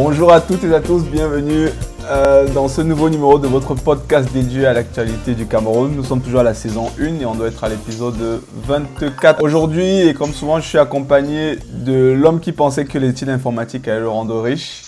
Bonjour 0.00 0.32
à 0.32 0.40
toutes 0.40 0.62
et 0.62 0.72
à 0.72 0.80
tous, 0.80 1.02
bienvenue 1.02 1.70
euh, 2.04 2.46
dans 2.50 2.68
ce 2.68 2.80
nouveau 2.82 3.10
numéro 3.10 3.36
de 3.40 3.48
votre 3.48 3.74
podcast 3.74 4.30
dédié 4.30 4.64
à 4.64 4.72
l'actualité 4.72 5.34
du 5.34 5.48
Cameroun. 5.48 5.92
Nous 5.92 6.04
sommes 6.04 6.22
toujours 6.22 6.38
à 6.38 6.44
la 6.44 6.54
saison 6.54 6.92
1 7.00 7.18
et 7.18 7.26
on 7.26 7.34
doit 7.34 7.48
être 7.48 7.64
à 7.64 7.68
l'épisode 7.68 8.40
24. 8.68 9.42
Aujourd'hui, 9.42 10.02
et 10.06 10.14
comme 10.14 10.32
souvent, 10.32 10.60
je 10.60 10.68
suis 10.68 10.78
accompagné 10.78 11.56
de 11.70 12.12
l'homme 12.12 12.38
qui 12.38 12.52
pensait 12.52 12.84
que 12.84 12.96
l'étude 12.96 13.28
informatique 13.28 13.88
allait 13.88 13.98
le 13.98 14.08
rendre 14.08 14.40
riche, 14.40 14.84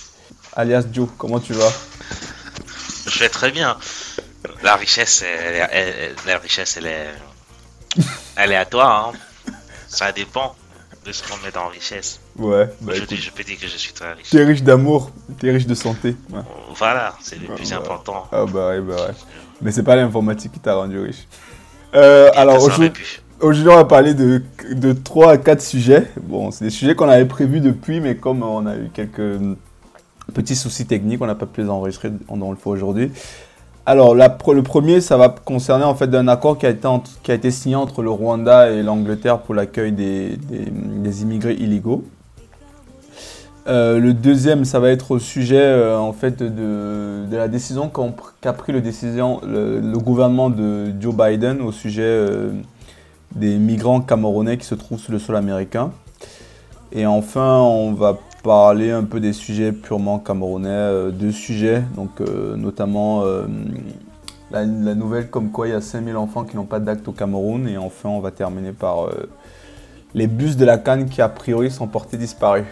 alias 0.54 0.84
Joe. 0.92 1.08
Comment 1.18 1.40
tu 1.40 1.54
vas? 1.54 1.72
Je 3.08 3.18
vais 3.18 3.28
très 3.28 3.50
bien. 3.50 3.76
La 4.62 4.76
richesse, 4.76 5.24
la 6.24 6.38
richesse, 6.38 6.76
elle 6.76 6.86
est, 6.86 7.08
elle 8.36 8.52
est 8.52 8.56
à 8.56 8.64
toi. 8.64 9.12
Hein. 9.12 9.52
Ça 9.88 10.12
dépend 10.12 10.54
de 11.04 11.10
ce 11.10 11.24
qu'on 11.24 11.36
met 11.44 11.50
dans 11.50 11.66
richesse. 11.66 12.20
Ouais, 12.40 12.70
bah 12.80 12.92
je, 12.94 13.02
je, 13.02 13.30
peux 13.30 13.44
dire 13.44 13.58
que 13.58 13.66
je 13.66 13.76
suis 13.76 13.92
très 13.92 14.14
riche. 14.14 14.30
T'es 14.30 14.42
riche 14.42 14.62
d'amour, 14.62 15.10
t'es 15.38 15.50
riche 15.50 15.66
de 15.66 15.74
santé. 15.74 16.16
Voilà, 16.74 17.14
c'est 17.20 17.38
le 17.38 17.54
plus 17.54 17.72
important. 17.72 18.26
Ah 18.32 18.46
bah 18.46 18.68
ouais, 18.68 18.80
bah 18.80 18.94
ouais. 18.94 19.14
Mais 19.60 19.72
c'est 19.72 19.82
pas 19.82 19.94
l'informatique 19.94 20.52
qui 20.52 20.60
t'a 20.60 20.74
rendu 20.74 20.98
riche. 20.98 21.28
Euh, 21.94 22.30
alors 22.34 22.62
aujourd'hui, 22.62 23.68
on 23.68 23.76
va 23.76 23.84
parler 23.84 24.14
de, 24.14 24.42
de 24.72 24.92
3 24.92 25.32
à 25.32 25.36
4 25.36 25.60
sujets. 25.60 26.06
Bon, 26.22 26.50
c'est 26.50 26.64
des 26.64 26.70
sujets 26.70 26.94
qu'on 26.94 27.08
avait 27.08 27.26
prévus 27.26 27.60
depuis, 27.60 28.00
mais 28.00 28.16
comme 28.16 28.42
on 28.42 28.64
a 28.64 28.76
eu 28.76 28.88
quelques 28.94 29.38
petits 30.32 30.56
soucis 30.56 30.86
techniques, 30.86 31.20
on 31.20 31.26
n'a 31.26 31.34
pas 31.34 31.46
pu 31.46 31.60
les 31.60 31.68
enregistrer, 31.68 32.10
on 32.28 32.50
le 32.50 32.56
fait 32.56 32.70
aujourd'hui. 32.70 33.10
Alors, 33.86 34.14
le 34.14 34.62
premier, 34.62 35.00
ça 35.00 35.16
va 35.16 35.28
concerner 35.30 35.84
en 35.84 35.94
fait 35.94 36.14
un 36.14 36.28
accord 36.28 36.58
qui 36.58 36.66
a 36.66 36.70
été, 36.70 36.86
qui 37.22 37.32
a 37.32 37.34
été 37.34 37.50
signé 37.50 37.76
entre 37.76 38.02
le 38.02 38.10
Rwanda 38.10 38.70
et 38.70 38.82
l'Angleterre 38.82 39.40
pour 39.40 39.54
l'accueil 39.54 39.92
des, 39.92 40.38
immigrés 41.22 41.54
illégaux. 41.54 42.04
Euh, 43.66 43.98
le 43.98 44.14
deuxième, 44.14 44.64
ça 44.64 44.80
va 44.80 44.90
être 44.90 45.10
au 45.10 45.18
sujet 45.18 45.60
euh, 45.60 45.98
en 45.98 46.12
fait 46.12 46.42
de, 46.42 47.24
la 47.30 47.48
décision 47.48 47.90
qu'a 48.40 48.52
pris 48.52 48.72
le, 48.72 49.98
gouvernement 49.98 50.48
de 50.48 50.92
Joe 50.98 51.14
Biden 51.14 51.60
au 51.60 51.70
sujet 51.70 52.02
euh, 52.02 52.52
des 53.34 53.56
migrants 53.56 54.00
camerounais 54.00 54.56
qui 54.56 54.66
se 54.66 54.74
trouvent 54.74 54.98
sur 54.98 55.12
le 55.12 55.18
sol 55.18 55.36
américain. 55.36 55.92
Et 56.92 57.06
enfin, 57.06 57.58
on 57.58 57.92
va 57.92 58.18
parler 58.42 58.90
un 58.90 59.04
peu 59.04 59.20
des 59.20 59.34
sujets 59.34 59.72
purement 59.72 60.18
camerounais, 60.18 61.12
deux 61.12 61.30
sujets, 61.30 61.84
donc 61.94 62.20
notamment 62.56 63.22
euh, 63.24 63.44
la, 64.50 64.64
nouvelle 64.64 65.28
comme 65.28 65.50
quoi 65.50 65.68
il 65.68 65.70
y 65.72 65.74
a 65.74 65.82
5000 65.82 66.16
enfants 66.16 66.44
qui 66.44 66.56
n'ont 66.56 66.64
pas 66.64 66.80
d'acte 66.80 67.06
au 67.06 67.12
Cameroun, 67.12 67.68
et 67.68 67.76
enfin 67.76 68.08
on 68.08 68.20
va 68.20 68.30
terminer 68.30 68.72
par 68.72 69.10
les 70.14 70.26
bus 70.26 70.56
de 70.56 70.64
la 70.64 70.78
Cannes 70.78 71.08
qui 71.08 71.22
a 71.22 71.28
priori 71.28 71.70
sont 71.70 71.86
portés 71.86 72.16
disparus. 72.16 72.64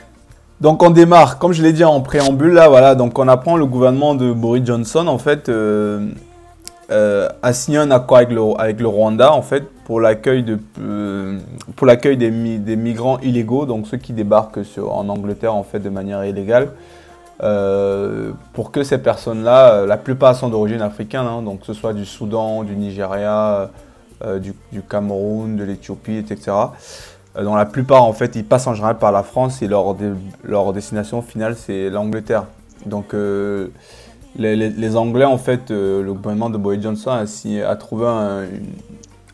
Donc 0.60 0.82
on 0.82 0.90
démarre, 0.90 1.38
comme 1.38 1.52
je 1.52 1.62
l'ai 1.62 1.72
dit 1.72 1.84
en 1.84 2.00
préambule 2.00 2.52
là, 2.52 2.68
voilà, 2.68 2.94
donc 2.94 3.18
on 3.18 3.28
apprend 3.28 3.56
le 3.56 3.64
gouvernement 3.66 4.14
de 4.14 4.32
Boris 4.32 4.66
Johnson 4.66 5.06
en 5.06 5.18
fait 5.18 5.48
euh, 6.90 7.28
a 7.42 7.52
signé 7.52 7.76
un 7.76 7.90
accord 7.90 8.16
avec 8.58 8.80
le, 8.80 8.88
Rwanda 8.88 9.30
en 9.30 9.42
fait 9.42 9.62
pour 9.84 10.00
l'accueil 10.00 10.42
de 10.42 10.58
euh, 10.80 11.38
des, 12.16 12.76
migrants 12.76 13.18
illégaux 13.18 13.66
donc 13.66 13.86
ceux 13.86 13.98
qui 13.98 14.14
débarquent 14.14 14.60
en 14.78 15.06
Angleterre 15.10 15.54
en 15.54 15.64
fait 15.64 15.80
de 15.80 15.90
manière 15.90 16.24
illégale 16.24 16.70
euh, 17.42 18.30
pour 18.54 18.72
que 18.72 18.84
ces 18.84 18.96
personnes 18.96 19.44
là 19.44 19.84
la 19.84 19.98
plupart 19.98 20.34
sont 20.34 20.48
d'origine 20.48 20.80
africaine 20.80 21.26
hein, 21.26 21.42
donc 21.42 21.60
que 21.60 21.66
ce 21.66 21.74
soit 21.74 21.92
du 21.92 22.06
Soudan 22.06 22.64
du 22.64 22.74
Nigeria 22.74 23.68
du, 24.40 24.54
Cameroun 24.88 25.56
de 25.56 25.64
l'Éthiopie 25.64 26.16
etc 26.16 26.52
dont 27.42 27.54
la 27.54 27.66
plupart 27.66 28.04
en 28.04 28.12
fait 28.12 28.36
ils 28.36 28.44
passent 28.44 28.66
en 28.66 28.74
général 28.74 28.98
par 28.98 29.12
la 29.12 29.22
France 29.22 29.62
et 29.62 29.68
leur, 29.68 29.94
destination 30.72 31.22
finale 31.22 31.56
c'est 31.56 31.90
l'Angleterre 31.90 32.44
donc 32.86 33.14
les, 34.38 34.96
Anglais, 34.96 35.24
en 35.24 35.38
fait, 35.38 35.70
euh, 35.70 36.02
le 36.02 36.12
gouvernement 36.12 36.50
de 36.50 36.58
Boris 36.58 36.82
Johnson 36.82 37.10
a, 37.10 37.76
trouvé 37.76 38.06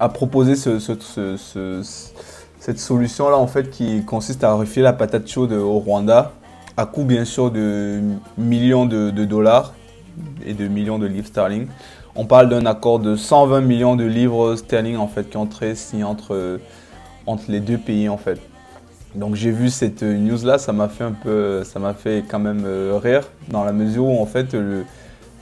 a 0.00 0.08
proposé 0.08 0.56
cette 0.56 1.02
solution-là, 2.78 3.36
en 3.36 3.46
fait, 3.46 3.70
qui 3.70 4.02
consiste 4.04 4.44
à 4.44 4.54
refiler 4.54 4.84
la 4.84 4.92
patate 4.92 5.28
chaude 5.28 5.52
au 5.52 5.78
Rwanda, 5.78 6.32
à 6.76 6.86
coût, 6.86 7.04
bien 7.04 7.24
sûr, 7.24 7.50
de 7.50 8.00
millions 8.38 8.86
de, 8.86 9.10
dollars 9.10 9.74
et 10.44 10.54
de 10.54 10.68
millions 10.68 10.98
de 10.98 11.06
livres 11.06 11.26
sterling. 11.26 11.66
On 12.16 12.26
parle 12.26 12.48
d'un 12.48 12.64
accord 12.64 13.00
de 13.00 13.16
120 13.16 13.60
millions 13.60 13.96
de 13.96 14.04
livres 14.04 14.54
sterling, 14.56 14.96
en 14.96 15.08
fait, 15.08 15.28
qui 15.28 15.36
ont 15.36 15.46
été 15.46 15.74
signé 15.74 16.04
entre 16.04 16.60
les 17.48 17.60
deux 17.60 17.78
pays, 17.78 18.08
en 18.08 18.16
fait. 18.16 18.40
Donc 19.14 19.36
j'ai 19.36 19.52
vu 19.52 19.70
cette 19.70 20.02
news 20.02 20.44
là, 20.44 20.58
ça 20.58 20.72
m'a 20.72 20.88
fait 20.88 21.04
un 21.04 21.12
peu, 21.12 21.62
ça 21.62 21.78
m'a 21.78 21.94
fait 21.94 22.24
quand 22.28 22.40
même 22.40 22.64
euh, 22.66 22.98
rire 23.00 23.22
dans 23.48 23.62
la 23.62 23.72
mesure 23.72 24.06
où 24.06 24.20
en 24.20 24.26
fait 24.26 24.56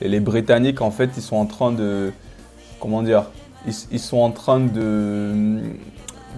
les 0.03 0.21
Britanniques 0.21 0.83
en 0.83 0.91
fait 0.91 1.11
ils 1.17 1.23
sont 1.23 1.37
en 1.37 1.47
train 1.47 1.73
de, 1.73 2.13
comment 2.81 3.03
dire, 3.03 3.25
ils, 3.67 3.99
sont 3.99 4.19
en 4.19 4.31
train 4.31 4.61
de 4.61 5.61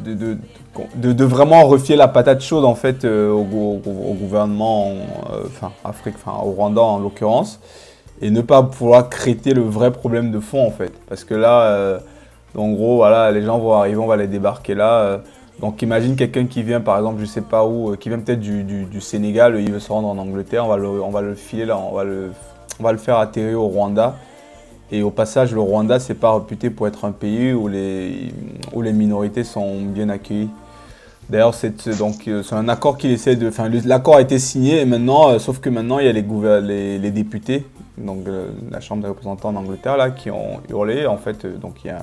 de, 0.04 1.24
vraiment 1.24 1.64
refier 1.66 1.96
la 1.96 2.06
patate 2.06 2.40
chaude 2.40 2.64
en 2.64 2.76
fait 2.76 3.04
euh, 3.04 3.32
au, 3.32 3.42
gouvernement, 3.42 4.92
euh, 5.32 5.42
enfin 5.46 5.72
Afrique, 5.84 6.14
enfin 6.24 6.38
au 6.40 6.52
Rwanda 6.52 6.82
en 6.82 6.98
l'occurrence, 7.00 7.58
et 8.22 8.30
ne 8.30 8.42
pas 8.42 8.62
pouvoir 8.62 9.08
traiter 9.08 9.54
le 9.54 9.62
vrai 9.62 9.90
problème 9.90 10.30
de 10.30 10.38
fond 10.38 10.64
en 10.64 10.70
fait, 10.70 10.92
parce 11.08 11.24
que 11.24 11.34
là, 11.34 11.98
en 12.56 12.70
gros 12.72 12.96
voilà, 12.96 13.30
les 13.32 13.42
gens 13.42 13.58
vont 13.58 13.74
arriver, 13.74 13.96
on 13.96 14.06
va 14.06 14.16
les 14.16 14.28
débarquer 14.28 14.74
là 14.74 15.20
donc 15.60 15.82
imagine 15.82 16.16
quelqu'un 16.16 16.46
qui 16.46 16.62
vient 16.62 16.80
par 16.80 16.98
exemple, 16.98 17.20
je 17.20 17.26
sais 17.26 17.40
pas 17.40 17.64
où, 17.64 17.92
euh, 17.92 17.96
qui 17.96 18.08
vient 18.08 18.18
peut-être 18.18 18.40
du, 18.40 19.00
Sénégal, 19.00 19.60
il 19.60 19.70
veut 19.70 19.80
se 19.80 19.92
rendre 19.92 20.08
en 20.08 20.18
Angleterre, 20.18 20.64
on 20.64 20.68
va 20.68 20.76
le, 20.76 20.88
on 20.88 21.10
va 21.10 21.22
le 21.22 21.34
filer 21.34 21.64
là, 21.64 21.78
on 21.78 21.94
va 21.94 22.04
le, 22.04 22.32
on 22.80 22.82
va 22.82 22.92
le 22.92 22.98
faire 22.98 23.18
atterrir 23.18 23.60
au 23.60 23.68
Rwanda. 23.68 24.16
Et 24.90 25.02
au 25.02 25.10
passage, 25.10 25.52
le 25.52 25.60
Rwanda, 25.60 25.98
c'est 25.98 26.14
pas 26.14 26.34
réputé 26.34 26.70
pour 26.70 26.86
être 26.86 27.04
un 27.04 27.12
pays 27.12 27.52
où 27.52 27.68
les, 27.68 28.32
où 28.72 28.82
les 28.82 28.92
minorités 28.92 29.44
sont 29.44 29.80
bien 29.80 30.08
accueillies. 30.08 30.50
D'ailleurs, 31.30 31.54
c'est 31.54 31.88
donc 31.96 32.28
euh, 32.28 32.42
c'est 32.42 32.54
un 32.54 32.68
accord 32.68 32.98
qu'il 32.98 33.10
essaie 33.10 33.34
de. 33.34 33.48
Enfin, 33.48 33.70
l'accord 33.86 34.16
a 34.16 34.20
été 34.20 34.38
signé 34.38 34.80
et 34.80 34.84
maintenant, 34.84 35.30
euh, 35.30 35.38
sauf 35.38 35.58
que 35.58 35.70
maintenant 35.70 35.98
il 35.98 36.06
y 36.06 36.08
a 36.08 36.12
les, 36.12 36.24
les, 36.60 36.98
les 36.98 37.10
députés, 37.10 37.64
donc 37.98 38.26
la 38.70 38.80
Chambre 38.80 39.02
des 39.02 39.08
représentants 39.08 39.52
d'Angleterre 39.52 39.96
là, 39.96 40.10
qui 40.10 40.30
ont 40.30 40.60
hurlé. 40.68 41.06
En 41.06 41.18
fait, 41.18 41.46
donc 41.46 41.84
il 41.84 41.88
y 41.88 41.90
a 41.90 42.02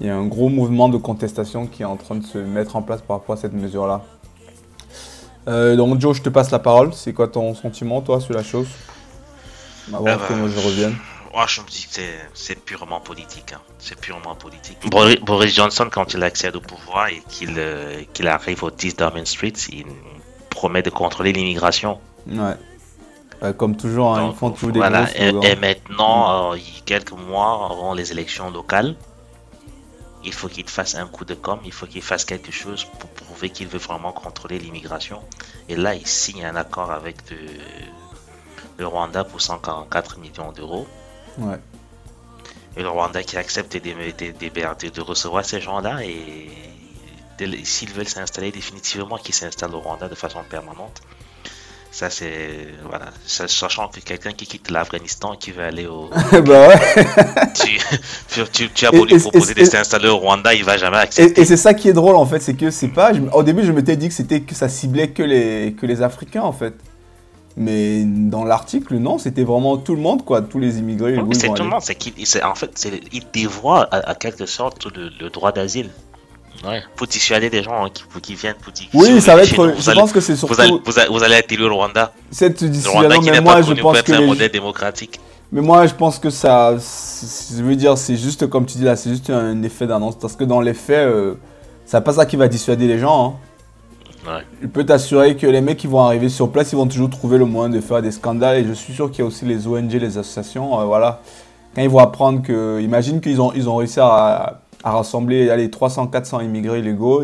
il 0.00 0.06
y 0.06 0.10
a 0.10 0.16
un 0.16 0.26
gros 0.26 0.48
mouvement 0.48 0.88
de 0.88 0.96
contestation 0.96 1.66
qui 1.66 1.82
est 1.82 1.86
en 1.86 1.96
train 1.96 2.14
de 2.14 2.24
se 2.24 2.38
mettre 2.38 2.76
en 2.76 2.82
place 2.82 3.02
par 3.02 3.18
rapport 3.18 3.34
à 3.34 3.38
cette 3.38 3.52
mesure-là. 3.52 4.02
Euh, 5.48 5.76
donc 5.76 6.00
Joe, 6.00 6.16
je 6.16 6.22
te 6.22 6.28
passe 6.28 6.50
la 6.50 6.58
parole. 6.58 6.92
C'est 6.92 7.12
quoi 7.12 7.28
ton 7.28 7.54
sentiment, 7.54 8.00
toi, 8.00 8.20
sur 8.20 8.34
la 8.34 8.42
chose? 8.42 8.68
Avant 9.92 10.06
euh, 10.06 10.16
que 10.16 10.34
moi 10.34 10.48
je 10.48 10.60
revienne. 10.60 10.94
Moi, 11.32 11.46
je 11.48 11.60
me 11.60 11.66
dis 11.66 11.86
que 11.92 12.00
c'est 12.34 12.58
purement 12.64 13.00
politique. 13.00 13.52
Hein. 13.54 13.60
C'est 13.78 13.98
purement 13.98 14.34
politique. 14.34 14.78
Boris 14.90 15.54
Johnson, 15.54 15.88
quand 15.90 16.14
il 16.14 16.22
accède 16.22 16.56
au 16.56 16.60
pouvoir 16.60 17.08
et 17.08 17.22
qu'il 17.28 17.54
euh, 17.56 18.02
qu'il 18.12 18.28
arrive 18.28 18.62
au 18.64 18.70
10 18.70 18.96
Downing 18.96 19.26
Street, 19.26 19.52
il 19.70 19.86
promet 20.50 20.82
de 20.82 20.90
contrôler 20.90 21.32
l'immigration. 21.32 21.98
Ouais. 22.26 22.54
Comme 23.56 23.76
toujours, 23.76 24.16
hein, 24.16 24.30
ils 24.32 24.36
font 24.36 24.50
tous 24.50 24.72
des 24.72 24.80
voilà. 24.80 25.08
et, 25.16 25.28
et, 25.28 25.56
maintenant, 25.56 26.54
y 26.54 26.58
a 26.58 26.60
quelques 26.84 27.12
mois 27.12 27.68
avant 27.70 27.94
les 27.94 28.10
élections 28.12 28.50
locales, 28.50 28.96
il 30.24 30.32
faut 30.32 30.48
qu'il 30.48 30.68
fasse 30.68 30.94
un 30.94 31.06
coup 31.06 31.24
de 31.24 31.34
com, 31.34 31.58
il 31.64 31.72
faut 31.72 31.86
qu'il 31.86 32.02
fasse 32.02 32.24
quelque 32.24 32.50
chose 32.52 32.84
pour 32.98 33.08
prouver 33.10 33.50
qu'il 33.50 33.68
veut 33.68 33.78
vraiment 33.78 34.12
contrôler 34.12 34.58
l'immigration. 34.58 35.20
Et 35.68 35.76
là, 35.76 35.94
il 35.94 36.06
signe 36.06 36.44
un 36.44 36.56
accord 36.56 36.90
avec 36.90 37.16
le 38.78 38.86
Rwanda 38.86 39.24
pour 39.24 39.40
144 39.40 40.18
millions 40.18 40.52
d'euros. 40.52 40.86
Ouais. 41.38 41.58
Et 42.76 42.82
le 42.82 42.88
Rwanda 42.88 43.22
qui 43.22 43.36
accepte 43.36 43.76
de 43.76 45.00
recevoir 45.00 45.44
ces 45.44 45.60
gens-là 45.60 46.04
et 46.04 46.48
s'ils 47.64 47.92
veulent 47.92 48.08
s'installer 48.08 48.50
définitivement, 48.50 49.18
qu'ils 49.18 49.34
s'installent 49.34 49.74
au 49.74 49.80
Rwanda 49.80 50.08
de 50.08 50.14
façon 50.14 50.42
permanente. 50.48 51.00
Ça, 51.98 52.10
c'est. 52.10 52.68
Voilà. 52.88 53.06
Sachant 53.26 53.88
que 53.88 53.98
quelqu'un 53.98 54.30
qui 54.30 54.46
quitte 54.46 54.70
l'Afghanistan 54.70 55.34
et 55.34 55.36
qui 55.36 55.50
veut 55.50 55.64
aller 55.64 55.88
au. 55.88 56.08
bah 56.46 56.68
ouais. 56.68 56.78
tu, 58.52 58.68
tu, 58.72 58.86
as 58.86 58.92
beau 58.92 59.04
lui 59.04 59.18
proposer 59.18 59.52
de 59.52 59.64
s'installer 59.64 60.06
au 60.06 60.18
Rwanda, 60.18 60.54
il 60.54 60.62
va 60.62 60.76
jamais 60.76 60.98
accepter. 60.98 61.40
Et, 61.40 61.44
c'est 61.44 61.56
ça 61.56 61.74
qui 61.74 61.88
est 61.88 61.92
drôle, 61.92 62.14
en 62.14 62.24
fait. 62.24 62.38
C'est 62.38 62.54
que 62.54 62.70
c'est 62.70 62.86
pas. 62.86 63.10
au 63.32 63.42
début, 63.42 63.64
je 63.64 63.72
m'étais 63.72 63.96
dit 63.96 64.06
que, 64.06 64.14
c'était, 64.14 64.42
que 64.42 64.54
ça 64.54 64.68
ciblait 64.68 65.08
que 65.08 65.24
les, 65.24 65.74
que 65.74 65.86
les 65.86 66.00
Africains, 66.00 66.42
en 66.42 66.52
fait. 66.52 66.74
Mais 67.56 68.04
dans 68.04 68.44
l'article, 68.44 68.94
non, 68.98 69.18
c'était 69.18 69.42
vraiment 69.42 69.76
tout 69.76 69.96
le 69.96 70.00
monde, 70.00 70.24
quoi, 70.24 70.40
tous 70.40 70.60
les 70.60 70.78
immigrés. 70.78 71.18
c'est 71.32 71.48
tout 71.48 71.64
le 71.64 71.68
monde, 71.68 71.82
c'est 71.82 71.96
qu'il, 71.96 72.12
en 72.44 72.54
fait, 72.54 72.88
il 73.12 73.24
dévoie 73.32 73.88
à, 73.92 74.14
quelque 74.14 74.46
sorte 74.46 74.86
le 74.94 75.30
droit 75.30 75.50
d'asile. 75.50 75.90
Ouais, 76.64 76.82
pour 76.96 77.06
dissuader 77.06 77.50
des 77.50 77.62
gens 77.62 77.84
hein, 77.84 77.88
qui, 77.92 78.02
qui, 78.20 78.34
viennent 78.34 78.56
pour 78.56 78.72
dire. 78.72 78.88
Oui, 78.92 79.20
ça 79.20 79.36
va 79.36 79.42
être. 79.42 79.74
je 79.78 79.90
pense 79.92 80.12
que 80.12 80.20
c'est 80.20 80.34
surtout. 80.34 80.54
Vous 80.54 80.60
allez, 80.60 81.08
vous, 81.08 81.22
allez, 81.22 81.36
être 81.36 81.52
élu 81.52 81.64
au 81.64 81.76
Rwanda. 81.76 82.12
Cette 82.30 82.64
dissuasion, 82.64 83.20
mais 83.22 83.40
moi, 83.40 83.62
je 83.62 83.74
pense 83.74 84.02
que. 84.02 84.12
un 84.12 84.26
modèle 84.26 84.50
démocratique. 84.50 85.20
Mais 85.52 85.60
moi, 85.60 85.86
je 85.86 85.94
pense 85.94 86.18
que 86.18 86.30
ça. 86.30 86.76
Je 86.76 87.62
veux 87.62 87.76
dire, 87.76 87.96
c'est 87.96 88.16
juste, 88.16 88.48
comme 88.48 88.66
tu 88.66 88.76
dis 88.76 88.84
là, 88.84 88.96
c'est 88.96 89.10
juste 89.10 89.30
un 89.30 89.62
effet 89.62 89.86
d'annonce. 89.86 90.16
Parce 90.16 90.34
que 90.34 90.44
dans 90.44 90.60
les 90.60 90.74
faits, 90.74 91.06
euh, 91.06 91.34
c'est 91.86 92.02
pas 92.02 92.12
ça 92.12 92.26
qui 92.26 92.36
va 92.36 92.48
dissuader 92.48 92.86
les 92.86 92.98
gens. 92.98 93.38
Hein. 94.26 94.42
Je 94.60 94.66
peux 94.66 94.84
t'assurer 94.84 95.36
que 95.36 95.46
les 95.46 95.60
mecs 95.60 95.78
qui 95.78 95.86
vont 95.86 96.00
arriver 96.00 96.28
sur 96.28 96.50
place, 96.50 96.72
ils 96.72 96.76
vont 96.76 96.86
toujours 96.86 97.08
trouver 97.08 97.38
le 97.38 97.46
moyen 97.46 97.70
de 97.70 97.80
faire 97.80 98.02
des 98.02 98.10
scandales. 98.10 98.58
Et 98.58 98.64
je 98.66 98.72
suis 98.72 98.92
sûr 98.92 99.10
qu'il 99.10 99.20
y 99.20 99.22
a 99.22 99.26
aussi 99.26 99.44
les 99.44 99.66
ONG, 99.66 99.92
les 99.92 100.18
associations. 100.18 100.84
voilà. 100.86 101.22
Quand 101.74 101.82
ils 101.82 101.88
vont 101.88 102.00
apprendre 102.00 102.42
que. 102.42 102.80
Imagine 102.80 103.20
qu'ils 103.20 103.40
ont, 103.40 103.52
ils 103.54 103.68
ont 103.68 103.76
réussi 103.76 104.00
à, 104.00 104.60
rassembler 104.90 105.50
allez, 105.50 105.68
300-400 105.68 106.44
immigrés 106.44 106.80
illégaux. 106.80 107.22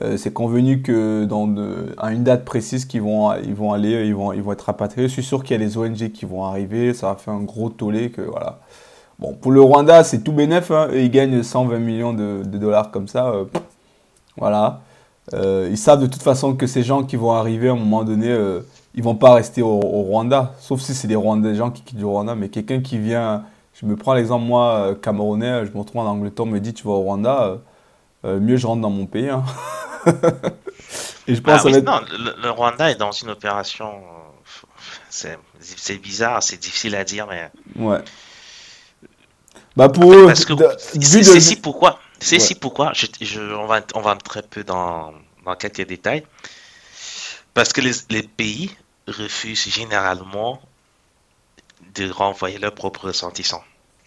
Euh, 0.00 0.16
c'est 0.16 0.32
convenu 0.32 0.80
que 0.80 1.24
dans 1.24 1.54
à 1.98 2.12
une 2.12 2.24
date 2.24 2.44
précise 2.44 2.86
qu'ils 2.86 3.02
vont, 3.02 3.32
ils 3.42 3.54
vont 3.54 3.72
aller, 3.72 4.06
ils 4.06 4.14
vont, 4.14 4.32
ils 4.32 4.42
vont 4.42 4.52
être 4.52 4.62
rapatriés. 4.62 5.08
Je 5.08 5.12
suis 5.12 5.22
sûr 5.22 5.42
qu'il 5.42 5.56
y 5.56 5.60
a 5.60 5.64
les 5.64 5.76
ONG 5.76 6.10
qui 6.12 6.24
vont 6.24 6.44
arriver. 6.44 6.94
Ça 6.94 7.08
va 7.08 7.16
faire 7.16 7.34
un 7.34 7.42
gros 7.42 7.68
tollé 7.68 8.10
que 8.10 8.22
voilà. 8.22 8.60
Bon, 9.22 9.34
pour 9.34 9.52
le 9.52 9.60
Rwanda, 9.60 10.02
c'est 10.02 10.24
tout 10.24 10.32
bénef. 10.32 10.72
Hein. 10.72 10.88
Ils 10.92 11.10
gagnent 11.10 11.44
120 11.44 11.78
millions 11.78 12.12
de, 12.12 12.42
dollars 12.42 12.90
comme 12.90 13.06
ça. 13.06 13.28
Euh, 13.28 13.44
voilà. 14.36 14.80
Euh, 15.34 15.68
ils 15.70 15.78
savent 15.78 16.00
de 16.00 16.06
toute 16.06 16.22
façon 16.22 16.54
que 16.54 16.66
ces 16.66 16.82
gens 16.82 17.04
qui 17.04 17.14
vont 17.14 17.30
arriver 17.30 17.68
à 17.68 17.72
un 17.72 17.76
moment 17.76 18.02
donné, 18.02 18.28
euh, 18.28 18.60
ils 18.96 19.02
vont 19.04 19.14
pas 19.14 19.34
rester 19.34 19.62
au, 19.62 19.78
Rwanda. 19.78 20.54
Sauf 20.58 20.80
si 20.80 20.92
c'est 20.92 21.06
des 21.06 21.14
Rwandais, 21.14 21.54
gens 21.54 21.70
qui 21.70 21.82
quittent 21.82 21.98
du 21.98 22.04
Rwanda. 22.04 22.34
Mais 22.34 22.48
quelqu'un 22.48 22.80
qui 22.80 22.98
vient, 22.98 23.44
je 23.74 23.86
me 23.86 23.96
prends 23.96 24.14
l'exemple, 24.14 24.44
moi, 24.44 24.94
Camerounais, 25.00 25.66
je 25.66 25.72
me 25.72 25.78
retrouve 25.78 26.02
en 26.02 26.06
Angleterre, 26.06 26.44
on 26.44 26.48
me 26.48 26.60
dit 26.60 26.74
tu 26.74 26.84
vas 26.84 26.92
au 26.92 27.00
Rwanda, 27.00 27.58
mieux 28.24 28.56
je 28.56 28.66
rentre 28.66 28.82
dans 28.82 28.90
mon 28.90 29.06
pays. 29.06 29.28
Hein. 29.28 29.44
Et 31.26 31.34
je 31.34 31.40
pense 31.40 31.64
non, 31.64 32.00
le, 32.42 32.50
Rwanda 32.50 32.90
est 32.90 32.96
dans 32.96 33.12
une 33.12 33.30
opération. 33.30 34.02
C'est 35.08 35.98
bizarre, 35.98 36.42
c'est 36.42 36.56
difficile 36.56 36.96
à 36.96 37.04
dire, 37.04 37.26
mais. 37.28 37.50
Ouais. 37.76 38.02
Bah 39.76 39.88
pour 39.88 40.12
eux, 40.12 40.32
c'est 40.34 41.40
si 41.40 41.56
pourquoi. 41.56 41.98
C'est 42.20 42.38
si 42.38 42.54
pourquoi. 42.54 42.92
Je, 42.94 43.06
je, 43.20 43.40
on 43.40 43.66
va 43.66 43.80
on 43.94 44.00
va 44.00 44.16
très 44.16 44.42
peu 44.42 44.64
dans, 44.64 45.12
dans 45.44 45.54
quelques 45.54 45.86
détails. 45.86 46.24
Parce 47.54 47.72
que 47.72 47.80
les, 47.80 47.92
les 48.10 48.22
pays 48.22 48.74
refusent 49.06 49.68
généralement 49.68 50.60
de 51.94 52.10
renvoyer 52.10 52.58
leurs 52.58 52.74
propres 52.74 53.08
ressortissants. 53.08 53.62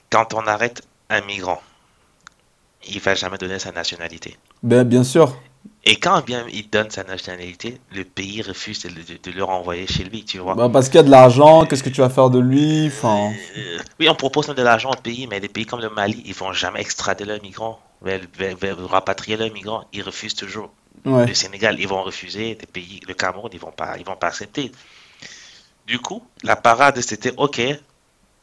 Quand 0.09 0.33
on 0.33 0.47
arrête 0.47 0.81
un 1.09 1.21
migrant, 1.21 1.61
il 2.87 2.99
va 2.99 3.15
jamais 3.15 3.37
donner 3.37 3.59
sa 3.59 3.71
nationalité. 3.71 4.37
Ben, 4.63 4.83
bien 4.83 5.03
sûr. 5.03 5.35
Et 5.83 5.97
quand 5.97 6.23
bien 6.23 6.45
il 6.51 6.69
donne 6.69 6.89
sa 6.89 7.03
nationalité, 7.03 7.79
le 7.91 8.03
pays 8.03 8.41
refuse 8.41 8.81
de, 8.81 9.31
le 9.31 9.43
renvoyer 9.43 9.87
chez 9.87 10.03
lui, 10.03 10.23
tu 10.23 10.39
vois. 10.39 10.55
Bah 10.55 10.69
parce 10.71 10.87
qu'il 10.87 10.95
y 10.95 10.99
a 10.99 11.03
de 11.03 11.11
l'argent, 11.11 11.65
qu'est-ce 11.65 11.83
que 11.83 11.89
tu 11.89 12.01
vas 12.01 12.09
faire 12.09 12.29
de 12.29 12.39
lui 12.39 12.87
enfin... 12.87 13.31
Euh, 13.57 13.77
oui, 13.99 14.09
on 14.09 14.15
propose 14.15 14.47
de 14.47 14.61
l'argent 14.61 14.91
au 14.91 15.01
pays, 15.01 15.27
mais 15.27 15.39
les 15.39 15.47
pays 15.47 15.65
comme 15.65 15.81
le 15.81 15.89
Mali, 15.89 16.23
ils 16.25 16.33
vont 16.33 16.53
jamais 16.53 16.81
extrader 16.81 17.25
leurs 17.25 17.41
migrants, 17.41 17.79
rapatrier 18.89 19.37
leurs 19.37 19.53
migrants, 19.53 19.83
ils 19.93 20.01
refusent 20.01 20.35
toujours. 20.35 20.71
Le 21.05 21.33
Sénégal, 21.35 21.79
ils 21.79 21.87
vont 21.87 22.01
refuser, 22.01 22.55
des 22.55 22.65
pays, 22.65 22.99
le 23.07 23.13
Cameroun, 23.13 23.51
ils 23.53 23.59
vont 23.59 23.71
pas, 23.71 23.95
ils 23.99 24.05
vont 24.05 24.15
pas 24.15 24.27
accepter. 24.27 24.71
Du 25.85 25.99
coup, 25.99 26.23
la 26.43 26.55
parade, 26.55 26.99
c'était 27.01 27.33
OK, 27.37 27.61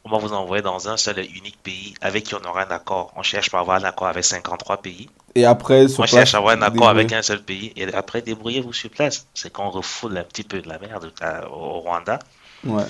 on 0.05 0.09
va 0.09 0.17
vous 0.17 0.33
envoyer 0.33 0.61
dans 0.61 0.89
un 0.89 0.97
seul 0.97 1.19
et 1.19 1.25
unique 1.25 1.61
pays 1.61 1.93
avec 2.01 2.25
qui 2.25 2.35
on 2.35 2.43
aura 2.43 2.63
un 2.65 2.71
accord. 2.71 3.11
On 3.15 3.23
cherche 3.23 3.49
pour 3.49 3.59
avoir 3.59 3.77
un 3.77 3.83
accord 3.83 4.07
avec 4.07 4.23
53 4.23 4.81
pays. 4.81 5.09
Et 5.35 5.45
après, 5.45 5.87
sur 5.87 6.01
On 6.01 6.05
cherche 6.05 6.33
à 6.33 6.37
avoir 6.37 6.57
un 6.57 6.61
accord 6.61 6.89
avec 6.89 7.11
un 7.11 7.21
seul 7.21 7.41
pays. 7.41 7.73
Et 7.75 7.91
après, 7.93 8.21
débrouillez-vous 8.21 8.73
sur 8.73 8.89
place. 8.89 9.27
C'est 9.33 9.51
qu'on 9.51 9.69
refoule 9.69 10.17
un 10.17 10.23
petit 10.23 10.43
peu 10.43 10.61
de 10.61 10.67
la 10.67 10.77
merde 10.79 11.11
au 11.51 11.79
Rwanda. 11.79 12.19
Ouais. 12.63 12.83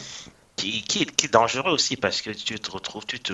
Qui, 0.56 0.84
qui, 0.84 1.06
qui, 1.06 1.26
est 1.26 1.34
dangereux 1.34 1.72
aussi 1.72 1.98
parce 1.98 2.22
que 2.22 2.30
tu 2.30 2.60
te 2.60 2.72
retrouves, 2.72 3.06
tu, 3.08 3.20
te, 3.20 3.34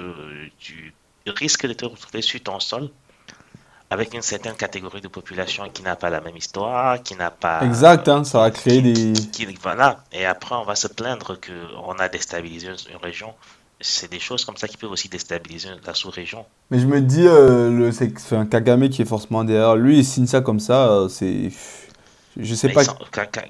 tu 0.57 0.93
risques 1.27 1.67
de 1.67 1.73
te 1.73 1.85
retrouver 1.85 2.21
sur 2.21 2.41
ton 2.41 2.61
sol 2.61 2.89
avec 3.89 4.13
une 4.13 4.21
certaine 4.21 4.55
catégorie 4.55 5.01
de 5.01 5.07
population 5.07 5.67
qui 5.73 5.81
n'a 5.81 5.95
pas 5.95 6.09
la 6.09 6.21
même 6.21 6.37
histoire, 6.37 7.01
qui 7.01 7.15
n'a 7.15 7.31
pas. 7.31 7.61
Exact, 7.63 8.07
hein, 8.07 8.23
ça 8.23 8.39
va 8.39 8.51
créer 8.51 8.81
des. 8.81 9.13
Qui, 9.13 9.47
voilà. 9.61 10.03
Et 10.11 10.25
après, 10.25 10.55
on 10.55 10.63
va 10.63 10.75
se 10.75 10.87
plaindre 10.87 11.37
qu'on 11.39 11.93
a 11.93 12.09
déstabilisé 12.09 12.69
une 12.91 12.97
région 12.97 13.33
c'est 13.81 14.11
des 14.11 14.19
choses 14.19 14.43
comme 14.43 14.57
ça 14.57 14.67
qui 14.67 14.77
peuvent 14.77 14.91
aussi 14.91 15.07
déstabiliser 15.07 15.69
la 15.85 15.93
sous-région. 15.93 16.45
Mais 16.69 16.79
je 16.79 16.85
me 16.85 16.99
dis, 17.01 17.25
euh, 17.25 17.91
c'est 17.91 18.35
un 18.35 18.45
Kagame 18.45 18.89
qui 18.89 19.01
est 19.01 19.05
forcément 19.05 19.43
derrière 19.43 19.75
lui, 19.75 19.99
il 19.99 20.05
signe 20.05 20.27
ça 20.27 20.41
comme 20.41 20.59
ça, 20.59 20.89
euh, 20.89 21.07
c'est. 21.07 21.49
Je 22.37 22.55
sais 22.55 22.69
pas. 22.69 22.83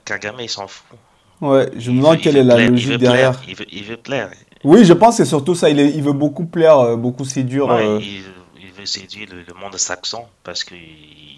Kagame, 0.06 0.36
il 0.40 0.50
s'en 0.50 0.68
fout. 0.68 0.98
Ouais, 1.42 1.72
je 1.78 1.92
me 1.92 1.98
demande 1.98 2.20
quelle 2.20 2.38
est 2.38 2.44
la 2.44 2.68
logique 2.68 2.98
derrière. 2.98 3.42
il, 3.48 3.56
veut, 3.56 3.66
il, 3.72 3.84
veut, 3.86 3.98
plaire. 3.98 4.30
Oui, 4.64 4.84
je 4.84 4.94
pense 4.94 5.18
que 5.18 5.24
c'est 5.24 5.30
surtout 5.30 5.56
ça, 5.56 5.70
il, 5.70 5.80
il, 5.80 6.04
veut 6.04 6.14
beaucoup 6.14 6.46
plaire, 6.46 6.78
euh, 6.80 6.96
beaucoup 6.98 7.24
séduire. 7.24 7.66
il, 8.00 8.24
veut 8.80 8.86
séduire 8.86 9.28
le, 9.32 9.54
monde 9.54 9.78
saxon 9.78 10.26
parce 10.44 10.64
qu'il 10.64 10.78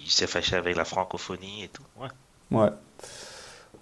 s'est 0.08 0.26
fâché 0.26 0.56
avec 0.56 0.76
la 0.76 0.84
francophonie 0.84 1.64
et 1.64 1.68
tout. 1.68 1.82
Ouais. 2.50 2.68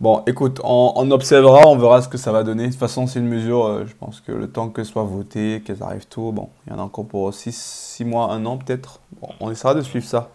Bon, 0.01 0.23
écoute, 0.27 0.61
on, 0.65 1.11
observera, 1.11 1.67
on 1.67 1.77
verra 1.77 2.01
ce 2.01 2.09
que 2.09 2.17
ça 2.17 2.33
va 2.33 2.43
donner. 2.43 2.67
De 2.67 2.71
toute 2.71 2.81
façon, 2.81 3.07
c'est 3.07 3.19
une 3.19 3.29
mesure, 3.29 3.67
euh, 3.67 3.85
je 3.87 3.95
pense 3.95 4.21
que 4.21 4.33
le 4.33 4.49
temps 4.49 4.71
que 4.71 4.83
soit 4.83 5.03
voté, 5.03 5.63
qu'elles 5.65 5.83
arrivent 5.83 6.07
tôt, 6.07 6.33
bon, 6.33 6.49
il 6.67 6.73
y 6.73 6.77
en 6.77 6.79
a 6.79 6.83
encore 6.83 7.07
pour 7.07 7.35
6 7.35 8.03
mois, 8.07 8.33
1 8.33 8.47
an 8.47 8.57
peut-être. 8.57 9.01
On 9.41 9.51
essaiera 9.51 9.75
de 9.75 9.83
suivre 9.83 10.07
ça. 10.07 10.31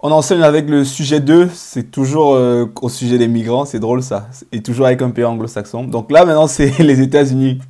On 0.00 0.10
enseigne 0.10 0.42
avec 0.42 0.68
le 0.68 0.84
sujet 0.84 1.20
2, 1.20 1.48
c'est 1.54 1.92
toujours 1.92 2.34
euh, 2.34 2.66
au 2.80 2.88
sujet 2.88 3.18
des 3.18 3.28
migrants, 3.28 3.64
c'est 3.64 3.78
drôle 3.78 4.02
ça, 4.02 4.28
et 4.50 4.60
toujours 4.60 4.86
avec 4.86 5.00
un 5.00 5.10
pays 5.10 5.24
anglo-saxon. 5.24 5.84
Donc 5.84 6.10
là 6.10 6.24
maintenant 6.24 6.48
c'est 6.48 6.76
les 6.80 7.00
États-Unis. 7.00 7.60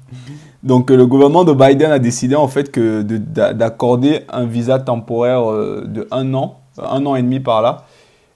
Donc 0.62 0.91
le 0.91 1.06
gouvernement 1.06 1.44
de 1.44 1.53
Biden 1.53 1.91
a 1.91 1.99
décidé 1.99 2.37
en 2.37 2.47
fait 2.47 2.79
d'accorder 2.79 4.20
un 4.29 4.44
visa 4.44 4.79
temporaire 4.79 5.50
euh, 5.50 5.85
de 5.87 6.06
un 6.12 6.32
an, 6.35 6.61
un 6.79 7.05
an 7.05 7.17
et 7.17 7.23
demi 7.23 7.41
par 7.41 7.62
là, 7.62 7.85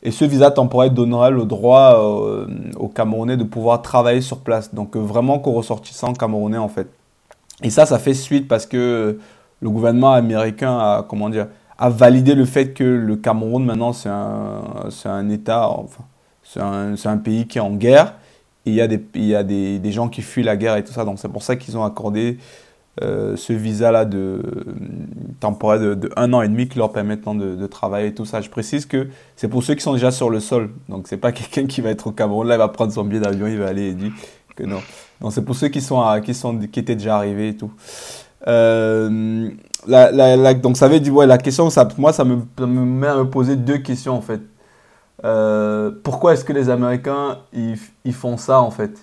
et 0.03 0.11
ce 0.11 0.25
visa 0.25 0.51
temporaire 0.51 0.91
donnera 0.91 1.31
le 1.31 1.45
droit 1.45 2.01
euh, 2.01 2.47
aux 2.77 2.89
Camerounais 2.89 3.37
de 3.37 3.45
pouvoir 3.45 3.81
travailler 3.81 4.21
sur 4.21 4.39
place. 4.39 4.75
Donc 4.75 4.97
euh, 4.97 4.99
vraiment 4.99 5.39
qu'aux 5.39 5.53
ressortissants 5.53 6.15
camerounais 6.15 6.59
en 6.59 6.69
fait. 6.69 6.89
Et 7.63 7.71
ça, 7.71 7.87
ça 7.87 7.99
fait 7.99 8.15
suite 8.15 8.49
parce 8.49 8.67
que 8.67 9.19
le 9.61 9.71
gouvernement 9.71 10.13
américain 10.13 10.79
a, 10.79 11.07
comment 11.09 11.29
dire, 11.29 11.47
a 11.79 11.91
validé 11.91 12.35
le 12.35 12.45
fait 12.45 12.73
que 12.73 12.85
le 12.85 13.17
Cameroun 13.17 13.65
maintenant 13.65 13.93
c'est 13.93 14.09
un, 14.09 14.63
un 15.05 15.29
État, 15.29 15.69
enfin, 15.69 16.05
c'est 16.43 16.61
un, 16.61 16.95
un, 17.05 17.17
pays 17.19 17.47
qui 17.47 17.59
est 17.59 17.61
en 17.61 17.73
guerre. 17.73 18.15
Et 18.67 18.71
il 18.71 18.75
y 18.75 18.81
a, 18.81 18.89
des, 18.89 19.03
il 19.15 19.25
y 19.27 19.35
a 19.35 19.45
des, 19.45 19.79
des 19.79 19.93
gens 19.93 20.09
qui 20.09 20.23
fuient 20.23 20.43
la 20.43 20.57
guerre 20.57 20.77
et 20.77 20.85
tout 20.85 20.93
ça. 20.93 21.05
Donc 21.05 21.19
c'est 21.19 21.29
pour 21.29 21.43
ça 21.43 21.57
qu'ils 21.57 21.79
ont 21.79 21.85
accordé 21.85 22.39
euh, 23.03 23.37
ce 23.37 23.53
visa-là 23.53 24.07
de 24.07 24.41
temporaire 25.39 25.97
de, 25.97 26.11
un 26.17 26.33
an 26.33 26.41
et 26.41 26.49
demi 26.49 26.67
qui 26.67 26.79
leur 26.79 26.93
permet 26.93 27.17
de, 27.17 27.55
de, 27.55 27.67
travailler 27.67 28.15
tout 28.15 28.25
ça. 28.25 28.41
Je 28.41 28.49
précise 28.49 28.87
que 28.87 29.09
c'est 29.37 29.49
pour 29.49 29.63
ceux 29.63 29.75
qui 29.75 29.83
sont 29.83 29.93
déjà 29.93 30.11
sur 30.11 30.31
le 30.31 30.41
sol. 30.41 30.71
Donc 30.89 31.07
c'est 31.07 31.19
pas 31.19 31.31
quelqu'un 31.33 31.67
qui 31.67 31.83
va 31.83 31.91
être 31.91 32.07
au 32.07 32.13
Cameroun, 32.13 32.49
là 32.49 32.55
il 32.55 32.59
va 32.59 32.69
prendre 32.69 32.93
son 32.93 33.05
billet 33.05 33.21
d'avion, 33.21 33.49
il 33.49 33.59
va 33.59 33.67
aller 33.67 33.89
et 33.89 33.93
dit 33.93 34.13
que 34.57 34.65
non. 34.65 34.81
Donc 35.21 35.35
c'est 35.35 35.45
pour 35.45 35.55
ceux 35.55 35.69
qui 35.69 35.83
sont, 35.83 36.03
qui 36.25 36.33
sont 36.33 36.59
qui 36.59 36.81
étaient 36.81 36.97
déjà 36.97 37.17
arrivés 37.17 37.51
et 37.51 37.57
tout. 37.57 37.71
Euh, 38.49 39.51
donc 40.63 40.77
ça 40.79 40.89
veut 40.89 41.01
dire 41.01 41.15
ouais, 41.15 41.27
la 41.27 41.37
question, 41.37 41.69
ça, 41.69 41.87
moi 41.99 42.15
ça 42.15 42.25
me, 42.25 42.37
me, 42.61 42.67
met 42.67 43.09
à 43.09 43.17
me 43.17 43.29
poser 43.29 43.57
deux 43.57 43.79
questions 43.79 44.15
en 44.15 44.23
fait. 44.23 44.41
Euh, 45.25 45.91
pourquoi 46.03 46.35
est-ce 46.35 46.45
que 46.45 46.53
les 46.53 46.69
Américains 46.69 47.39
ils, 47.53 48.13
font 48.13 48.37
ça 48.37 48.61
en 48.61 48.71
fait? 48.71 48.99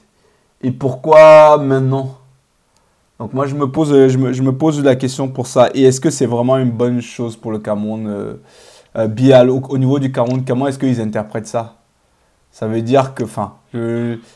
Et 0.62 0.72
pourquoi 0.72 1.58
maintenant? 1.58 2.18
Donc 3.20 3.34
moi, 3.34 3.46
je 3.46 3.56
me, 3.56 3.68
pose, 3.68 3.92
me, 3.92 4.34
je 4.34 4.42
me 4.42 4.52
pose 4.52 4.84
la 4.84 4.96
question 4.96 5.28
pour 5.28 5.48
ça. 5.48 5.70
Et 5.74 5.84
est-ce 5.84 6.02
que 6.02 6.10
c'est 6.10 6.26
vraiment 6.26 6.58
une 6.58 6.72
bonne 6.72 7.02
chose 7.02 7.36
pour 7.36 7.52
le 7.52 7.60
Cameroun 7.60 8.08
euh, 8.08 8.34
euh 8.98 9.48
au, 9.48 9.78
niveau 9.78 10.00
du 10.00 10.12
Cameroun, 10.12 10.44
comment 10.46 10.68
est-ce 10.68 10.80
qu'ils 10.80 11.00
interprètent 11.00 11.48
ça? 11.48 11.76
Ça 12.52 12.68
veut 12.68 12.84
dire 12.84 13.16
que, 13.16 13.24
enfin, 13.24 13.54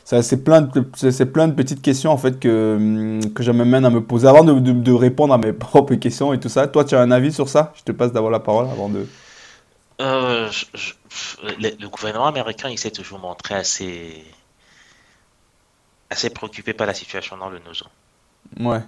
c'est 0.04 0.44
plein, 0.44 0.62
de, 0.62 1.24
plein 1.26 1.48
de 1.48 1.54
petites 1.54 1.84
questions 1.84 2.12
en 2.12 2.18
fait 2.18 2.40
que, 2.40 3.20
que 3.36 3.44
je 3.44 3.52
m'amène 3.52 3.86
à 3.86 3.92
me 3.92 4.02
poser 4.02 4.28
avant 4.28 4.44
de, 4.44 4.60
de, 4.60 4.92
répondre 4.92 5.36
à 5.36 5.38
mes 5.38 5.54
propres 5.68 5.94
questions 5.96 6.34
et 6.34 6.40
tout 6.40 6.50
ça. 6.50 6.68
Toi, 6.68 6.84
tu 6.84 6.96
as 6.96 7.02
un 7.02 7.12
avis 7.12 7.32
sur 7.32 7.48
ça? 7.48 7.72
Je 7.76 7.84
te 7.84 7.92
passe 7.92 8.12
d'abord 8.12 8.32
la 8.32 8.40
parole 8.40 8.66
avant 8.72 8.90
de... 8.90 9.06
Euh, 10.00 10.50
le, 11.60 11.88
gouvernement 11.88 12.28
américain, 12.28 12.70
il 12.70 12.78
s'est 12.78 12.92
toujours 12.92 13.20
montré 13.20 13.56
assez, 13.56 14.24
assez 16.10 16.30
préoccupé 16.30 16.74
par 16.74 16.86
la 16.86 16.94
situation 16.94 17.38
dans 17.38 17.50
le 17.50 17.60
Nozo. 17.60 17.86
Ouais. 18.60 18.82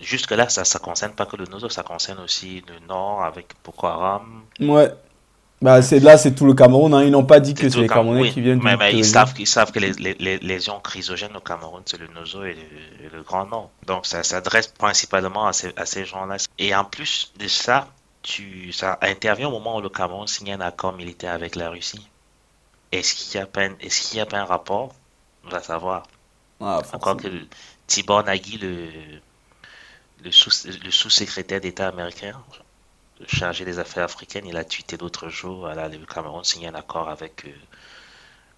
Jusque-là, 0.00 0.48
ça 0.48 0.62
ne 0.62 0.84
concerne 0.84 1.12
pas 1.12 1.26
que 1.26 1.36
le 1.36 1.44
Nozo, 1.44 1.68
ça 1.68 1.82
concerne 1.82 2.20
aussi 2.20 2.64
le 2.68 2.86
Nord 2.86 3.22
avec 3.22 3.52
Boko 3.64 3.86
Haram. 3.86 4.42
Ouais. 4.60 4.92
Bah, 5.62 5.80
c'est 5.82 6.00
là, 6.00 6.18
c'est 6.18 6.34
tout 6.34 6.46
le 6.46 6.54
Cameroun. 6.54 6.92
Hein. 6.92 7.04
Ils 7.04 7.10
n'ont 7.10 7.24
pas 7.24 7.40
dit 7.40 7.54
que 7.54 7.68
c'est 7.68 7.80
les 7.80 7.88
Camerounais 7.88 8.30
qui 8.30 8.40
viennent. 8.40 8.60
Mais, 8.62 8.76
mais 8.76 8.92
ils, 8.92 9.04
savent, 9.04 9.32
ils 9.38 9.46
savent 9.46 9.72
que 9.72 9.78
les, 9.78 9.92
les, 9.92 10.38
lésions 10.38 10.80
chrysogènes 10.80 11.36
au 11.36 11.40
Cameroun, 11.40 11.82
c'est 11.86 11.98
le 11.98 12.08
Nozo 12.08 12.44
et 12.44 12.56
le, 13.12 13.22
Grand 13.22 13.46
Nord. 13.46 13.70
Donc 13.86 14.04
ça 14.04 14.22
s'adresse 14.22 14.66
principalement 14.66 15.46
à 15.46 15.52
ces, 15.52 15.72
à 15.76 15.86
ces 15.86 16.04
gens-là. 16.04 16.36
Et 16.58 16.74
en 16.74 16.84
plus 16.84 17.32
de 17.38 17.48
ça, 17.48 17.88
tu, 18.24 18.72
ça 18.72 18.98
intervient 19.02 19.48
au 19.48 19.52
moment 19.52 19.76
où 19.76 19.80
le 19.80 19.88
Cameroun 19.90 20.26
signe 20.26 20.52
un 20.54 20.60
accord 20.60 20.94
militaire 20.94 21.34
avec 21.34 21.54
la 21.56 21.70
Russie. 21.70 22.08
Est-ce 22.92 23.14
qu'il 23.14 23.38
n'y 23.38 23.44
a, 23.44 23.46
pas, 23.46 23.64
est 23.66 24.18
a 24.18 24.26
pas 24.26 24.38
un 24.38 24.44
rapport? 24.44 24.94
On 25.44 25.50
va 25.50 25.62
savoir. 25.62 26.04
Ah, 26.60 26.80
Encore 26.92 27.16
que 27.18 27.28
Tibor 27.86 28.24
Nagui, 28.24 28.58
le, 28.58 28.90
le 30.24 30.30
sous-secrétaire 30.90 31.60
d'État 31.60 31.88
américain, 31.88 32.42
chargé 33.26 33.64
des 33.64 33.78
affaires 33.78 34.04
africaines, 34.04 34.46
il 34.46 34.56
a 34.56 34.64
tweeté 34.64 34.96
l'autre 34.96 35.28
jour, 35.28 35.68
le 35.68 36.06
Cameroun 36.06 36.44
signe 36.44 36.68
un 36.68 36.74
accord 36.74 37.08
avec, 37.10 37.46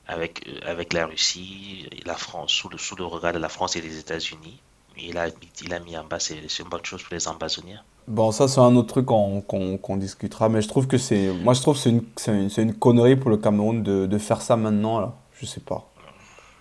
avec, 0.06 0.46
avec 0.64 0.92
la 0.92 1.06
Russie, 1.06 1.88
et 1.90 2.02
la 2.04 2.14
France, 2.16 2.52
sous 2.52 2.68
le, 2.68 2.78
sous 2.78 2.96
le 2.96 3.04
regard 3.04 3.32
de 3.32 3.38
la 3.38 3.48
France 3.48 3.76
et 3.76 3.80
des 3.80 3.98
États-Unis. 3.98 4.60
Il 4.96 5.18
a, 5.18 5.28
il 5.62 5.74
a 5.74 5.80
mis 5.80 5.96
en 5.98 6.04
bas, 6.04 6.20
c'est 6.20 6.58
une 6.60 6.68
bonne 6.68 6.84
chose 6.84 7.02
pour 7.02 7.14
les 7.14 7.28
ambassadeurs. 7.28 7.84
Bon, 8.08 8.30
ça, 8.30 8.46
c'est 8.46 8.60
un 8.60 8.76
autre 8.76 8.88
truc 8.88 9.06
qu'on 9.06 9.96
discutera, 9.96 10.48
mais 10.48 10.62
je 10.62 10.68
trouve 10.68 10.86
que 10.86 10.98
c'est. 10.98 11.32
Moi, 11.32 11.54
je 11.54 11.60
trouve 11.60 11.74
que 11.76 11.82
c'est 11.82 11.90
une, 11.90 12.04
une, 12.28 12.50
une, 12.56 12.74
connerie 12.74 13.16
pour 13.16 13.30
le 13.30 13.36
Cameroun 13.36 13.82
de, 13.82 14.06
de, 14.06 14.18
faire 14.18 14.42
ça 14.42 14.56
maintenant, 14.56 15.00
là. 15.00 15.14
Je 15.40 15.46
sais 15.46 15.60
pas. 15.60 15.90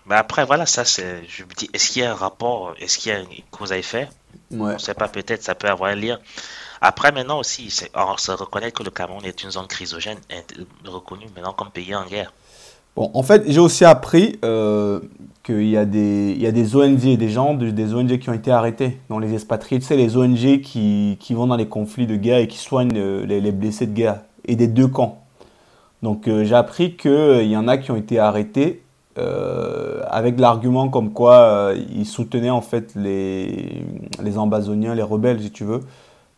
Mais 0.08 0.16
après, 0.16 0.46
voilà, 0.46 0.66
ça, 0.66 0.86
c'est. 0.86 1.24
Je 1.28 1.44
me 1.44 1.54
dis, 1.54 1.70
est-ce 1.74 1.92
qu'il 1.92 2.02
y 2.02 2.06
a 2.06 2.12
un 2.12 2.16
rapport 2.16 2.74
Est-ce 2.80 2.98
qu'il 2.98 3.12
y 3.12 3.16
a 3.16 3.20
une 3.20 3.28
cause 3.52 3.72
à 3.72 3.78
effet 3.78 4.10
ouais. 4.52 4.60
On 4.60 4.74
ne 4.74 4.78
sait 4.80 4.96
pas, 4.96 5.08
peut-être, 5.08 5.44
ça 5.44 5.54
peut 5.54 5.70
avoir 5.70 5.92
un 5.92 5.96
lien. 5.96 6.20
Après, 6.82 7.12
maintenant 7.12 7.40
aussi, 7.40 7.74
on 7.94 8.18
se 8.18 8.32
reconnaît 8.32 8.72
que 8.72 8.84
le 8.84 8.92
Cameroun 8.92 9.24
est 9.26 9.44
une 9.44 9.52
zone 9.52 9.68
chrysogène, 9.68 10.20
reconnue 10.84 11.28
maintenant 11.36 11.54
comme 11.54 11.70
pays 11.70 11.96
en 11.96 12.06
guerre. 12.06 12.34
Bon, 12.96 13.12
en 13.14 13.24
fait, 13.24 13.44
j'ai 13.48 13.60
aussi 13.60 13.84
appris 13.84 14.40
euh, 14.46 15.02
qu'il 15.44 15.68
y, 15.68 15.76
a 15.76 15.84
des, 15.84 16.32
il 16.34 16.42
y 16.42 16.48
a 16.48 16.54
des 16.54 16.78
ONG 16.78 17.18
des 17.18 17.30
gens, 17.30 17.54
des 17.54 17.94
ONG 17.94 18.20
qui 18.20 18.30
ont 18.30 18.34
été 18.34 18.52
arrêtés 18.52 19.00
dans 19.10 19.20
les 19.20 19.34
expatriés. 19.34 19.82
Tu 19.82 19.86
sais, 19.86 19.98
les 19.98 20.16
ONG 20.16 20.62
qui, 20.62 21.18
qui 21.20 21.34
vont 21.34 21.48
dans 21.48 21.58
les 21.58 21.68
conflits 21.68 22.08
de 22.08 22.16
guerre 22.16 22.38
et 22.38 22.48
qui 22.48 22.58
soignent 22.58 22.96
euh, 22.96 23.26
les, 23.26 23.42
les 23.42 23.52
blessés 23.52 23.86
de 23.86 23.94
guerre 23.94 24.22
et 24.46 24.56
des 24.56 24.68
deux 24.68 24.88
camps. 24.88 25.24
Donc 26.04 26.30
euh, 26.30 26.46
j'ai 26.46 26.56
appris 26.56 26.96
qu'il 26.96 27.48
y 27.48 27.58
en 27.58 27.68
a 27.68 27.78
qui 27.78 27.92
ont 27.92 27.98
été 27.98 28.18
arrêtés 28.20 28.82
avec 30.10 30.38
l'argument 30.42 30.90
comme 30.90 31.14
quoi 31.14 31.72
ils 31.90 32.06
soutenaient 32.06 32.50
en 32.50 32.60
fait 32.60 32.92
les, 32.98 33.82
les 34.22 34.38
ambazoniens, 34.38 34.94
les 34.94 35.02
rebelles 35.02 35.42
si 35.42 35.52
tu 35.52 35.64
veux, 35.64 35.80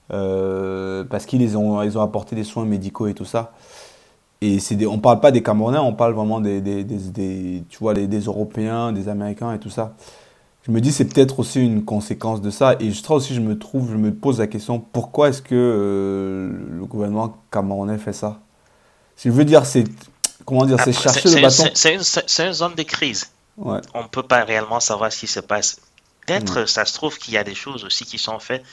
parce 0.10 1.26
qu'ils 1.26 1.58
ont, 1.58 1.82
ils 1.82 1.98
ont 1.98 2.02
apporté 2.02 2.36
des 2.36 2.44
soins 2.44 2.66
médicaux 2.66 3.08
et 3.08 3.16
tout 3.16 3.26
ça. 3.26 3.54
Et 4.42 4.60
c'est 4.60 4.86
on 4.86 5.00
parle 5.00 5.20
pas 5.20 5.32
des 5.32 5.42
Camerounais, 5.42 5.80
on 5.80 5.94
parle 5.94 6.14
vraiment 6.14 6.40
des, 6.40 6.62
des, 6.62 6.84
des, 6.84 7.64
tu 7.70 7.80
vois, 7.80 7.94
des 7.94 8.20
Européens, 8.20 8.92
des 8.92 9.10
Américains 9.10 9.54
et 9.54 9.60
tout 9.60 9.70
ça. 9.70 9.96
Je 10.68 10.72
me 10.72 10.82
dis 10.82 10.92
c'est 10.92 11.06
peut-être 11.06 11.40
aussi 11.40 11.64
une 11.64 11.86
conséquence 11.86 12.42
de 12.42 12.50
ça. 12.52 12.76
Et 12.80 12.92
je 12.92 13.02
aussi, 13.12 13.34
je 13.34 13.40
me 13.40 13.58
trouve, 13.58 13.90
je 13.90 13.96
me 13.96 14.14
pose 14.14 14.40
la 14.40 14.48
question, 14.48 14.80
pourquoi 14.80 15.30
est-ce 15.30 15.42
que 15.42 15.56
euh, 15.56 16.52
le 16.78 16.86
gouvernement 16.86 17.38
camerounais 17.52 17.98
fait 17.98 18.14
ça? 18.14 18.40
Si 19.16 19.30
je 19.30 19.34
veux 19.34 19.46
dire, 19.46 19.66
c'est 19.66 19.86
comment 20.46 20.66
dire, 20.66 20.80
c'est 20.84 20.94
chercher 20.94 21.30
le 21.30 21.42
bâton. 21.42 21.64
C'est 21.74 21.96
une, 21.96 22.48
une, 22.48 22.54
zone 22.54 22.76
de 22.76 22.84
crise. 22.84 23.32
Ouais. 23.58 23.80
On 23.94 24.04
ne 24.04 24.08
peut 24.08 24.24
pas 24.24 24.44
réellement 24.44 24.80
savoir 24.80 25.12
ce 25.12 25.20
qui 25.20 25.28
se 25.28 25.40
passe. 25.40 25.80
Peut-être, 26.26 26.68
ça 26.68 26.84
se 26.84 26.94
trouve 26.94 27.18
qu'il 27.18 27.34
y 27.34 27.38
a 27.38 27.44
des 27.44 27.56
choses 27.56 27.86
aussi 27.86 28.04
qui 28.04 28.18
sont 28.18 28.38
faites 28.38 28.64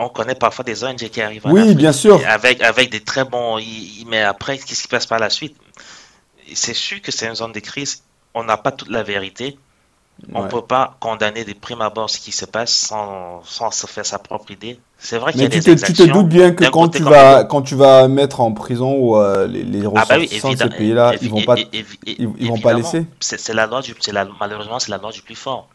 on 0.00 0.08
connaît 0.08 0.34
parfois 0.34 0.64
des 0.64 0.82
ONG 0.82 0.96
qui 0.96 1.20
arrivent 1.20 1.46
en 1.46 1.52
oui, 1.52 1.74
bien 1.74 1.92
sûr. 1.92 2.20
Avec, 2.26 2.62
avec 2.62 2.90
des 2.90 3.00
très 3.00 3.24
bons. 3.24 3.58
Mais 4.08 4.22
après, 4.22 4.58
qu'est-ce 4.58 4.82
qui 4.82 4.88
passe 4.88 5.06
par 5.06 5.18
la 5.18 5.30
suite? 5.30 5.56
C'est 6.54 6.74
sûr 6.74 7.00
que 7.02 7.12
c'est 7.12 7.26
une 7.26 7.34
zone 7.34 7.52
de 7.52 7.60
crise. 7.60 8.02
On 8.34 8.42
n'a 8.44 8.56
pas 8.56 8.72
toute 8.72 8.90
la 8.90 9.02
vérité. 9.02 9.58
On 10.34 10.44
ne 10.44 10.48
peut 10.48 10.62
pas 10.62 10.96
condamner 11.00 11.44
des 11.44 11.54
primes 11.54 11.80
abord 11.80 12.10
ce 12.10 12.18
qui 12.18 12.32
se 12.32 12.44
passe 12.44 12.72
sans, 12.72 13.42
sans 13.44 13.70
se 13.70 13.86
faire 13.86 14.04
sa 14.04 14.18
propre 14.18 14.50
idée. 14.50 14.78
C'est 14.98 15.16
vrai 15.16 15.32
qu'il 15.32 15.40
y 15.40 15.44
a 15.44 15.48
des 15.48 15.60
te, 15.60 15.70
tu 15.70 15.92
te 15.94 16.02
doutes 16.02 16.28
bien 16.28 16.52
que 16.52 16.64
quand 16.68 16.88
tu, 16.88 17.02
vas, 17.02 17.44
quand 17.44 17.62
tu 17.62 17.74
vas 17.74 18.06
mettre 18.06 18.42
en 18.42 18.52
prison 18.52 18.94
ou, 18.98 19.16
euh, 19.16 19.46
les, 19.46 19.62
les 19.62 19.80
ah 19.86 19.90
bah 19.90 20.00
ressortissants 20.16 20.52
de 20.52 20.58
ces 20.58 20.68
pays-là, 20.68 21.14
ils 21.22 21.30
vont 21.30 21.42
pas, 21.42 21.54
ils, 22.06 22.48
vont 22.48 22.58
pas 22.58 22.74
laisser. 22.74 23.06
C'est 23.20 23.54
la 23.54 23.66
loi 23.66 23.80
du, 23.80 23.94
la, 24.12 24.26
malheureusement, 24.38 24.78
c'est 24.78 24.90
la 24.90 24.98
loi 24.98 25.10
du 25.10 25.22
plus 25.22 25.36
fort. 25.36 25.68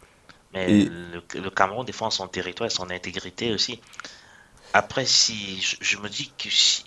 Mais 0.55 0.87
le, 1.33 1.49
Cameroun 1.49 1.85
défend 1.85 2.09
son 2.09 2.27
territoire 2.27 2.67
et 2.67 2.73
son 2.73 2.89
intégrité 2.89 3.53
aussi. 3.53 3.79
Après, 4.77 5.05
si 5.05 5.61
je, 5.79 5.97
me 5.99 6.09
dis 6.09 6.33
que 6.37 6.49
si, 6.49 6.83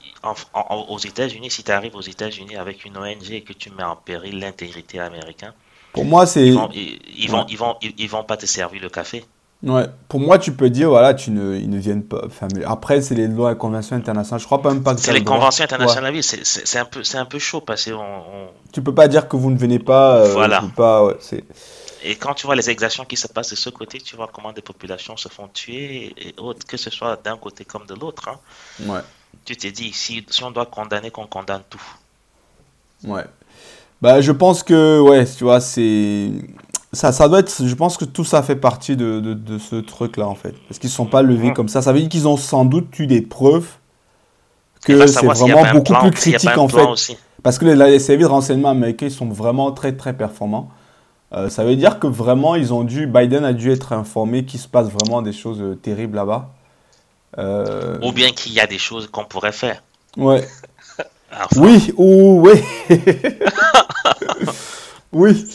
aux 0.62 0.99
États-Unis, 0.99 1.50
si 1.50 1.64
tu 1.64 1.73
arrives 1.73 1.97
aux 1.97 2.02
États-Unis 2.02 2.54
avec 2.57 2.85
une 2.85 2.99
ONG 2.99 3.30
et 3.30 3.40
que 3.40 3.54
tu 3.54 3.71
mets 3.71 3.83
en 3.83 3.97
péril 3.97 4.40
l'intégrité 4.40 5.00
américaine, 5.00 5.54
pour 5.95 6.04
moi, 6.04 6.26
c'est 6.26 6.49
ils 6.49 6.52
vont, 6.52 6.68
ils, 6.75 7.30
vont, 7.30 7.47
ils, 7.49 7.57
vont, 7.57 7.76
ils, 7.80 8.11
vont, 8.11 8.25
pas 8.25 8.37
te 8.37 8.45
servir 8.45 8.83
le 8.83 8.90
café. 8.90 9.25
Ouais. 9.62 9.87
Pour 10.07 10.21
moi, 10.21 10.38
tu 10.38 10.52
peux 10.52 10.68
dire, 10.68 10.90
voilà, 10.90 11.14
tu 11.14 11.30
ne, 11.30 11.57
ils 11.57 11.71
ne 11.71 11.78
viennent 11.78 12.04
pas. 12.04 12.21
Enfin, 12.26 12.49
après, 12.66 13.00
c'est 13.00 13.14
les 13.14 13.26
lois 13.26 13.52
et 13.52 13.57
conventions 13.57 13.97
internationales. 13.97 14.40
Je 14.42 14.45
crois 14.45 14.61
pas 14.61 14.75
même 14.75 14.83
pas 14.83 14.95
que 14.95 15.00
c'est 15.00 15.14
les 15.14 15.25
conventions 15.25 15.64
internationales. 15.64 16.12
Oui, 16.12 16.23
c'est 16.23 16.78
un 16.78 16.85
peu, 16.85 17.02
c'est 17.02 17.16
un 17.16 17.25
peu 17.25 17.38
chaud 17.38 17.62
parce 17.62 17.87
que 17.87 17.92
on, 17.92 18.49
tu 18.71 18.83
peux 18.83 18.95
pas 18.95 19.09
dire 19.09 19.28
que 19.28 19.37
vous 19.38 19.50
ne 19.50 19.57
venez 19.57 19.78
pas. 19.78 20.18
Euh, 20.18 20.33
voilà. 20.35 20.62
Pas, 20.76 21.07
ouais, 21.07 21.16
c'est. 21.21 21.42
Et 22.02 22.17
quand 22.17 22.35
tu 22.35 22.47
vois 22.47 22.55
les 22.55 22.71
exactions 22.71 23.05
qui 23.05 23.17
se 23.17 23.26
passent 23.28 23.50
de 23.50 23.57
ce 23.57 23.71
côté, 23.71 24.00
tu 24.00 24.17
vois 24.17 24.28
comment 24.33 24.52
des 24.52 24.62
populations 24.62 25.17
se 25.17 25.28
font 25.28 25.49
tuer, 25.49 26.14
et 26.17 26.35
autres, 26.38 26.67
que 26.67 26.76
ce 26.76 26.90
soit 26.90 27.21
d'un 27.23 27.37
côté 27.37 27.64
comme 27.64 27.87
de 27.87 27.95
l'autre. 27.95 28.28
Hein. 28.28 28.38
Ouais. 28.87 29.00
Tu 29.45 29.57
t'es 29.57 29.71
dit, 29.71 29.93
si, 29.93 30.25
si 30.28 30.45
on 30.45 30.50
doit 30.50 30.67
condamner, 30.67 31.11
qu'on 31.11 31.26
condamne 31.26 31.62
tout. 31.69 31.83
Ouais. 33.05 33.25
Bah, 34.00 34.21
je 34.21 34.33
pense 34.33 34.62
que, 34.62 35.00
ouais, 35.00 35.25
tu 35.25 35.45
vois, 35.45 35.61
c'est. 35.61 36.31
Ça, 36.93 37.12
ça 37.12 37.28
doit 37.28 37.40
être. 37.40 37.67
Je 37.67 37.75
pense 37.75 37.97
que 37.97 38.05
tout 38.05 38.25
ça 38.25 38.43
fait 38.43 38.57
partie 38.57 38.97
de, 38.97 39.21
de, 39.21 39.59
ce 39.59 39.76
truc-là, 39.76 40.26
en 40.26 40.35
fait. 40.35 40.55
Parce 40.69 40.78
qu'ils 40.78 40.88
ne 40.88 40.95
sont 40.95 41.07
pas 41.07 41.23
levés 41.23 41.52
comme 41.52 41.69
ça. 41.69 41.83
Ça 41.83 41.93
veut 41.93 42.00
dire 42.00 42.09
qu'ils 42.09 42.28
ont 42.28 42.37
sans 42.37 42.64
doute 42.64 42.99
eu 42.99 43.07
des 43.07 43.21
preuves 43.21 43.69
que 44.85 45.07
c'est 45.07 45.26
vraiment 45.26 45.71
beaucoup 45.73 45.95
plus 45.95 46.11
critique, 46.12 46.57
en 46.57 46.69
fait. 46.69 47.17
Parce 47.43 47.59
que 47.59 47.67
les, 47.67 47.75
les 47.75 47.99
services 47.99 48.26
de 48.26 48.31
renseignement 48.31 48.71
américains 48.71 49.11
sont 49.11 49.28
vraiment 49.28 49.73
très, 49.73 49.97
très 49.97 50.17
performants. 50.17 50.71
Euh, 51.35 51.50
ça 51.50 51.64
veut 51.64 51.76
dire 51.76 51.99
que 51.99 52.06
vraiment, 52.06 52.54
ils 52.54 52.73
ont 52.73 52.85
dû, 52.85 53.06
Biden 53.06 53.44
a 53.44 53.52
dû 53.52 53.70
être 53.70 53.92
informé 53.92 54.44
qu'il 54.44 54.61
se 54.61 54.68
passe 54.68 54.88
vraiment 54.88 55.20
des 55.20 55.32
choses 55.32 55.61
euh, 55.61 55.75
terribles 55.75 56.16
là-bas. 56.16 56.50
Euh, 57.37 57.99
ou 58.02 58.12
bien 58.12 58.30
qu'il 58.30 58.52
y 58.52 58.61
a 58.61 58.66
des 58.66 58.78
choses 58.78 59.06
qu'on 59.08 59.25
pourrait 59.25 59.52
faire. 59.52 59.82
Ouais. 60.16 60.47
Oui, 61.56 61.92
ou 61.99 62.40
oui. 62.49 62.62
oui. 65.12 65.47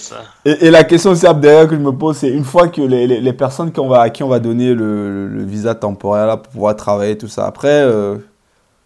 Et, 0.46 0.70
la 0.70 0.84
question 0.84 1.10
aussi 1.10 1.26
derrière 1.38 1.68
que 1.68 1.74
je 1.74 1.80
me 1.80 1.92
pose, 1.92 2.18
c'est 2.18 2.30
une 2.30 2.44
fois 2.44 2.68
que 2.68 2.80
les, 2.80 3.08
les, 3.08 3.34
personnes 3.34 3.74
qu'on 3.74 3.88
va, 3.88 4.02
à 4.02 4.12
qui 4.12 4.22
on 4.22 4.28
va 4.28 4.40
donner 4.40 4.76
le, 4.76 5.28
le, 5.28 5.44
visa 5.44 5.74
temporaire 5.74 6.28
là, 6.28 6.38
pour 6.38 6.54
pouvoir 6.54 6.76
travailler, 6.76 7.18
tout 7.18 7.28
ça, 7.28 7.48
après, 7.48 7.84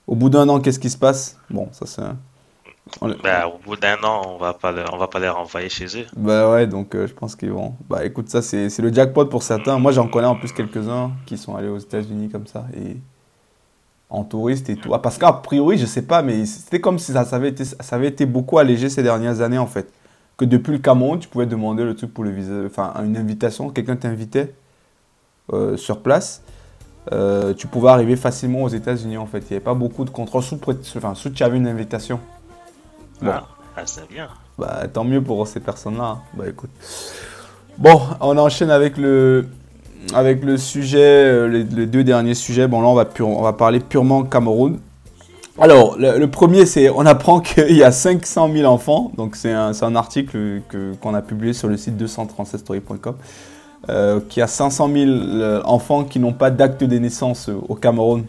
au 0.07 0.15
bout 0.15 0.29
d'un 0.29 0.47
an, 0.47 0.61
qu'est-ce 0.61 0.79
qui 0.79 0.89
se 0.89 0.97
passe? 0.97 1.37
Bon, 1.49 1.67
ça 1.73 1.85
c'est 1.85 2.01
bah, 3.23 3.47
au 3.47 3.57
bout 3.57 3.75
d'un 3.75 3.97
an, 4.03 4.21
on 4.33 4.37
va 4.37 4.53
pas 4.53 4.73
on 4.91 4.97
va 4.97 5.07
pas 5.07 5.19
les 5.19 5.29
renvoyer 5.29 5.69
chez 5.69 5.85
eux. 5.99 6.05
Bah 6.15 6.51
ouais, 6.51 6.67
donc 6.67 6.95
euh, 6.95 7.07
je 7.07 7.13
pense 7.13 7.35
qu'ils 7.35 7.51
vont. 7.51 7.75
Bah 7.89 8.05
écoute, 8.05 8.29
ça 8.29 8.41
c'est 8.41 8.79
le 8.79 8.93
jackpot 8.93 9.25
pour 9.25 9.43
certains. 9.43 9.77
Moi 9.79 9.91
j'en 9.91 10.07
connais 10.07 10.27
en 10.27 10.35
plus 10.35 10.51
quelques-uns 10.51 11.11
qui 11.25 11.37
sont 11.37 11.55
allés 11.55 11.69
aux 11.69 11.77
États-Unis 11.77 12.29
comme 12.29 12.47
ça 12.47 12.65
et 12.75 12.97
en 14.09 14.23
touriste 14.23 14.69
et 14.69 14.75
tout. 14.75 14.93
Ah, 14.93 15.01
parce 15.01 15.17
qu'a 15.17 15.33
priori, 15.33 15.77
je 15.77 15.85
sais 15.85 16.01
pas, 16.01 16.21
mais 16.21 16.45
c'était 16.45 16.79
comme 16.79 16.99
si 16.99 17.11
ça, 17.11 17.21
avait 17.31 17.49
été, 17.49 17.65
ça 17.65 17.95
avait 17.95 18.07
été 18.07 18.25
beaucoup 18.25 18.57
allégé 18.57 18.89
ces 18.89 19.03
dernières 19.03 19.41
années 19.41 19.57
en 19.57 19.67
fait. 19.67 19.91
Que 20.37 20.45
depuis 20.45 20.71
le 20.71 20.77
Cameroun, 20.77 21.19
tu 21.19 21.27
pouvais 21.27 21.47
demander 21.47 21.83
le 21.83 21.95
truc 21.95 22.13
pour 22.13 22.23
le 22.23 22.29
visa, 22.29 22.53
enfin 22.65 22.93
une 23.03 23.17
invitation, 23.17 23.69
quelqu'un 23.69 23.95
t'invitait 23.95 24.53
euh, 25.51 25.77
sur 25.77 26.01
place. 26.01 26.43
Euh, 27.13 27.53
tu 27.53 27.67
pouvais 27.67 27.89
arriver 27.89 28.17
facilement 28.17 28.63
aux 28.63 28.69
États-Unis 28.69 29.17
en 29.17 29.25
fait. 29.25 29.39
Il 29.39 29.51
n'y 29.51 29.55
avait 29.55 29.63
pas 29.63 29.73
beaucoup 29.73 30.05
de 30.05 30.09
contrôle 30.09 30.43
sous, 30.43 30.59
enfin, 30.97 31.15
sous 31.15 31.29
tu 31.29 31.43
avais 31.43 31.57
une 31.57 31.67
invitation. 31.67 32.19
Bon. 33.21 33.31
Ah, 33.33 33.47
ah, 33.75 33.81
c'est 33.85 34.07
bien. 34.09 34.27
Bah, 34.57 34.83
tant 34.91 35.03
mieux 35.03 35.21
pour 35.21 35.47
ces 35.47 35.59
personnes-là. 35.59 36.03
Hein. 36.03 36.19
Bah, 36.33 36.45
écoute. 36.47 36.69
Bon, 37.77 38.01
on 38.21 38.37
enchaîne 38.37 38.71
avec 38.71 38.97
le, 38.97 39.47
avec 40.13 40.43
le 40.43 40.57
sujet, 40.57 40.97
euh, 40.99 41.47
les, 41.47 41.85
deux 41.85 42.03
derniers 42.03 42.33
sujets. 42.33 42.67
Bon, 42.67 42.81
là, 42.81 42.87
on 42.87 42.95
va, 42.95 43.07
on 43.19 43.41
va 43.41 43.53
parler 43.53 43.79
purement 43.79 44.23
Cameroun. 44.23 44.79
Alors, 45.59 45.97
le, 45.97 46.25
premier, 46.27 46.65
c'est 46.65 46.89
on 46.89 47.05
apprend 47.05 47.39
qu'il 47.41 47.75
y 47.75 47.83
a 47.83 47.91
500 47.91 48.51
000 48.51 48.71
enfants. 48.71 49.11
Donc, 49.17 49.35
c'est 49.35 49.51
un, 49.51 49.71
un, 49.79 49.95
article 49.95 50.61
qu'on 51.01 51.13
a 51.13 51.21
publié 51.21 51.53
sur 51.53 51.67
le 51.67 51.77
site 51.77 52.01
237story.com. 52.01 53.15
Euh, 53.89 54.19
qu'il 54.27 54.39
y 54.39 54.43
a 54.43 54.47
500 54.47 54.89
000 54.91 55.05
euh, 55.07 55.61
enfants 55.63 56.03
qui 56.03 56.19
n'ont 56.19 56.33
pas 56.33 56.49
d'acte 56.49 56.83
de 56.83 56.97
naissance 56.97 57.49
au 57.49 57.75
Cameroun. 57.75 58.25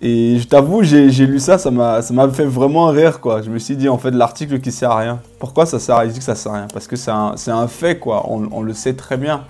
Et 0.00 0.38
je 0.38 0.46
t'avoue, 0.46 0.84
j'ai 0.84 1.08
lu 1.08 1.40
ça, 1.40 1.58
ça 1.58 1.70
m'a 1.72 2.28
fait 2.32 2.44
vraiment 2.44 2.86
rire, 2.86 3.20
quoi. 3.20 3.42
Je 3.42 3.50
me 3.50 3.58
suis 3.58 3.76
dit, 3.76 3.88
en 3.88 3.98
fait, 3.98 4.12
l'article 4.12 4.60
qui 4.60 4.70
sert 4.70 4.92
à 4.92 4.98
rien. 4.98 5.20
Pourquoi 5.40 5.66
ça 5.66 5.80
sert 5.80 5.96
à 5.96 6.00
rien 6.00 6.08
Il 6.08 6.12
dit 6.12 6.20
que 6.20 6.24
ça 6.24 6.36
sert 6.36 6.52
à 6.52 6.56
rien? 6.56 6.66
Parce 6.72 6.86
que 6.86 6.94
c'est 6.94 7.10
un, 7.10 7.34
un, 7.48 7.66
fait, 7.68 7.98
quoi. 7.98 8.24
On, 8.30 8.48
on, 8.52 8.62
le 8.62 8.74
sait 8.74 8.94
très 8.94 9.16
bien. 9.16 9.42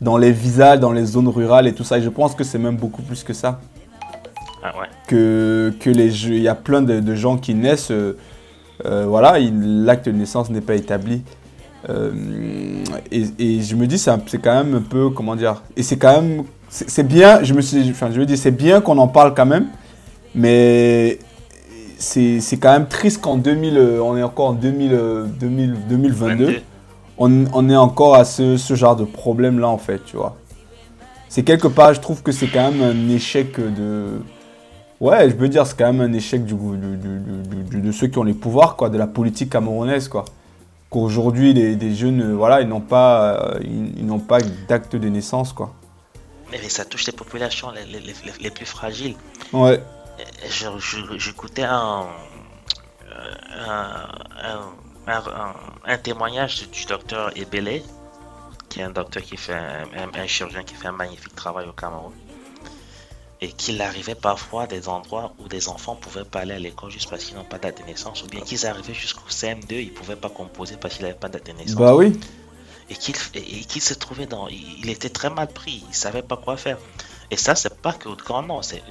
Dans 0.00 0.16
les 0.16 0.32
visas, 0.32 0.76
dans 0.76 0.90
les 0.90 1.04
zones 1.04 1.28
rurales 1.28 1.68
et 1.68 1.72
tout 1.72 1.84
ça. 1.84 1.98
Et 1.98 2.02
je 2.02 2.08
pense 2.08 2.34
que 2.34 2.42
c'est 2.42 2.58
même 2.58 2.76
beaucoup 2.76 3.02
plus 3.02 3.22
que 3.22 3.32
ça. 3.32 3.60
Ah 4.64 4.72
ouais. 4.76 4.86
Que, 5.06 5.72
que 5.78 5.90
les 5.90 6.26
Il 6.26 6.42
y 6.42 6.48
a 6.48 6.56
plein 6.56 6.82
de, 6.82 6.98
de 6.98 7.14
gens 7.14 7.36
qui 7.36 7.54
naissent. 7.54 7.92
Euh, 7.92 8.18
euh 8.84 9.06
voilà, 9.06 9.38
l'acte 9.38 10.06
de 10.06 10.12
naissance 10.12 10.50
n'est 10.50 10.60
pas 10.60 10.74
établi. 10.74 11.22
Euh, 11.88 12.12
et, 13.12 13.24
et, 13.38 13.62
je 13.62 13.76
me 13.76 13.86
dis, 13.86 13.98
c'est 13.98 14.18
quand 14.42 14.64
même 14.64 14.74
un 14.74 14.82
peu. 14.82 15.10
Comment 15.10 15.36
dire? 15.36 15.62
Et 15.76 15.84
c'est 15.84 15.96
quand 15.96 16.20
même. 16.20 16.42
C'est 16.68 17.06
bien, 17.06 17.44
je 17.44 17.54
me 17.54 17.60
suis. 17.60 17.88
Enfin, 17.90 18.10
je 18.10 18.18
me 18.18 18.26
dis, 18.26 18.36
c'est 18.36 18.50
bien 18.50 18.80
qu'on 18.80 18.98
en 18.98 19.06
parle 19.08 19.34
quand 19.34 19.46
même. 19.46 19.68
Mais 20.34 21.18
c'est 21.98 22.58
quand 22.60 22.72
même 22.72 22.88
triste 22.88 23.20
qu'en 23.20 23.36
2000, 23.36 23.76
euh, 23.76 24.02
on 24.02 24.16
est 24.16 24.22
encore 24.22 24.48
en 24.48 24.52
2000, 24.52 24.98
2022, 25.38 26.44
euh, 26.44 26.58
on, 27.18 27.44
on, 27.52 27.68
est 27.68 27.76
encore 27.76 28.16
à 28.16 28.24
ce, 28.24 28.56
ce 28.56 28.74
genre 28.74 28.96
de 28.96 29.04
problème-là, 29.04 29.68
en 29.68 29.78
fait, 29.78 30.04
tu 30.04 30.16
vois. 30.16 30.36
C'est 31.28 31.44
quelque 31.44 31.68
part, 31.68 31.94
je 31.94 32.00
trouve 32.00 32.22
que 32.22 32.32
c'est 32.32 32.48
quand 32.48 32.70
même 32.72 32.82
un 32.82 33.08
échec 33.08 33.58
de... 33.58 34.20
Ouais, 35.00 35.30
je 35.30 35.34
veux 35.34 35.48
dire, 35.48 35.66
c'est 35.66 35.76
quand 35.76 35.92
même 35.92 36.00
un 36.00 36.12
échec 36.12 36.44
du, 36.44 36.54
de 36.54 37.92
ceux 37.92 38.06
qui 38.08 38.18
ont 38.18 38.24
les 38.24 38.34
pouvoirs, 38.34 38.76
quoi, 38.76 38.88
de 38.88 38.98
la 38.98 39.06
politique 39.06 39.50
camerounaise, 39.50 40.08
quoi. 40.08 40.24
Qu'aujourd'hui, 40.90 41.54
les, 41.54 41.94
jeunes, 41.94 42.34
voilà, 42.34 42.60
ils 42.60 42.68
n'ont 42.68 42.82
pas, 42.82 43.56
ils, 43.62 44.04
n'ont 44.04 44.18
pas 44.18 44.38
d'acte 44.68 44.94
de 44.94 45.08
naissance, 45.08 45.52
quoi. 45.52 45.72
Mais 46.50 46.58
ça 46.68 46.84
touche 46.84 47.06
les 47.06 47.12
populations 47.12 47.68
les, 48.40 48.50
plus 48.50 48.66
fragiles. 48.66 49.14
Ouais. 49.54 49.80
J'écoutais 51.16 51.62
un, 51.64 52.06
un, 55.06 55.98
témoignage 55.98 56.68
du 56.70 56.84
docteur 56.86 57.36
Ebele, 57.36 57.82
qui 58.68 58.80
est 58.80 58.82
un 58.82 58.90
docteur 58.90 59.22
qui 59.22 59.36
fait 59.36 59.54
un, 59.54 60.26
chirurgien 60.26 60.62
qui 60.62 60.74
fait 60.74 60.88
un 60.88 60.92
magnifique 60.92 61.34
travail 61.34 61.68
au 61.68 61.72
Cameroun. 61.72 62.12
Et 63.40 63.50
qu'il 63.50 63.82
arrivait 63.82 64.14
parfois 64.14 64.62
à 64.62 64.66
des 64.68 64.88
endroits 64.88 65.34
où 65.40 65.48
des 65.48 65.68
enfants 65.68 65.96
pouvaient 65.96 66.24
pas 66.24 66.40
aller 66.40 66.54
à 66.54 66.58
l'école 66.60 66.92
juste 66.92 67.10
parce 67.10 67.24
qu'ils 67.24 67.36
n'ont 67.36 67.44
pas 67.44 67.58
date 67.58 67.80
de 67.80 67.82
naissance, 67.84 68.22
ou 68.22 68.28
bien 68.28 68.40
qu'ils 68.40 68.66
arrivaient 68.66 68.94
jusqu'au 68.94 69.28
CM2, 69.28 69.82
ils 69.82 69.92
pouvaient 69.92 70.14
pas 70.14 70.28
composer 70.28 70.76
parce 70.76 70.94
qu'ils 70.94 71.06
n'avaient 71.06 71.18
pas 71.18 71.28
date 71.28 71.46
de 71.46 71.52
naissance. 71.52 71.74
Bah 71.74 71.96
oui. 71.96 72.18
Et 72.88 72.94
qu'il 72.94 73.82
se 73.82 73.94
trouvait 73.94 74.26
dans. 74.26 74.46
Il 74.48 74.88
était 74.90 75.08
très 75.08 75.30
mal 75.30 75.48
pris, 75.48 75.82
il 75.88 75.94
savait 75.94 76.22
pas 76.22 76.36
quoi 76.36 76.56
faire. 76.56 76.78
Et 77.32 77.36
ça, 77.38 77.54
c'est 77.54 77.74
pas 77.80 77.94
que 77.94 78.10
grand 78.10 78.42
nom, 78.42 78.60
c'est 78.60 78.82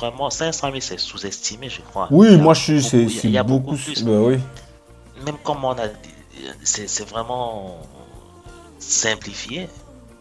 vraiment 0.00 0.30
500 0.30 0.68
000, 0.68 0.80
c'est 0.80 0.98
sous-estimé, 0.98 1.68
je 1.68 1.82
crois. 1.82 2.08
Oui, 2.10 2.38
moi 2.38 2.54
je 2.54 2.78
suis. 2.78 3.20
Il 3.24 3.30
y 3.30 3.36
a 3.36 3.42
beaucoup, 3.42 3.76
plus. 3.76 4.02
Bah 4.02 4.12
oui. 4.18 4.38
Même 5.26 5.36
comme 5.44 5.62
on 5.62 5.72
a 5.72 5.88
c'est 6.62 7.06
vraiment 7.06 7.76
simplifié, 8.78 9.68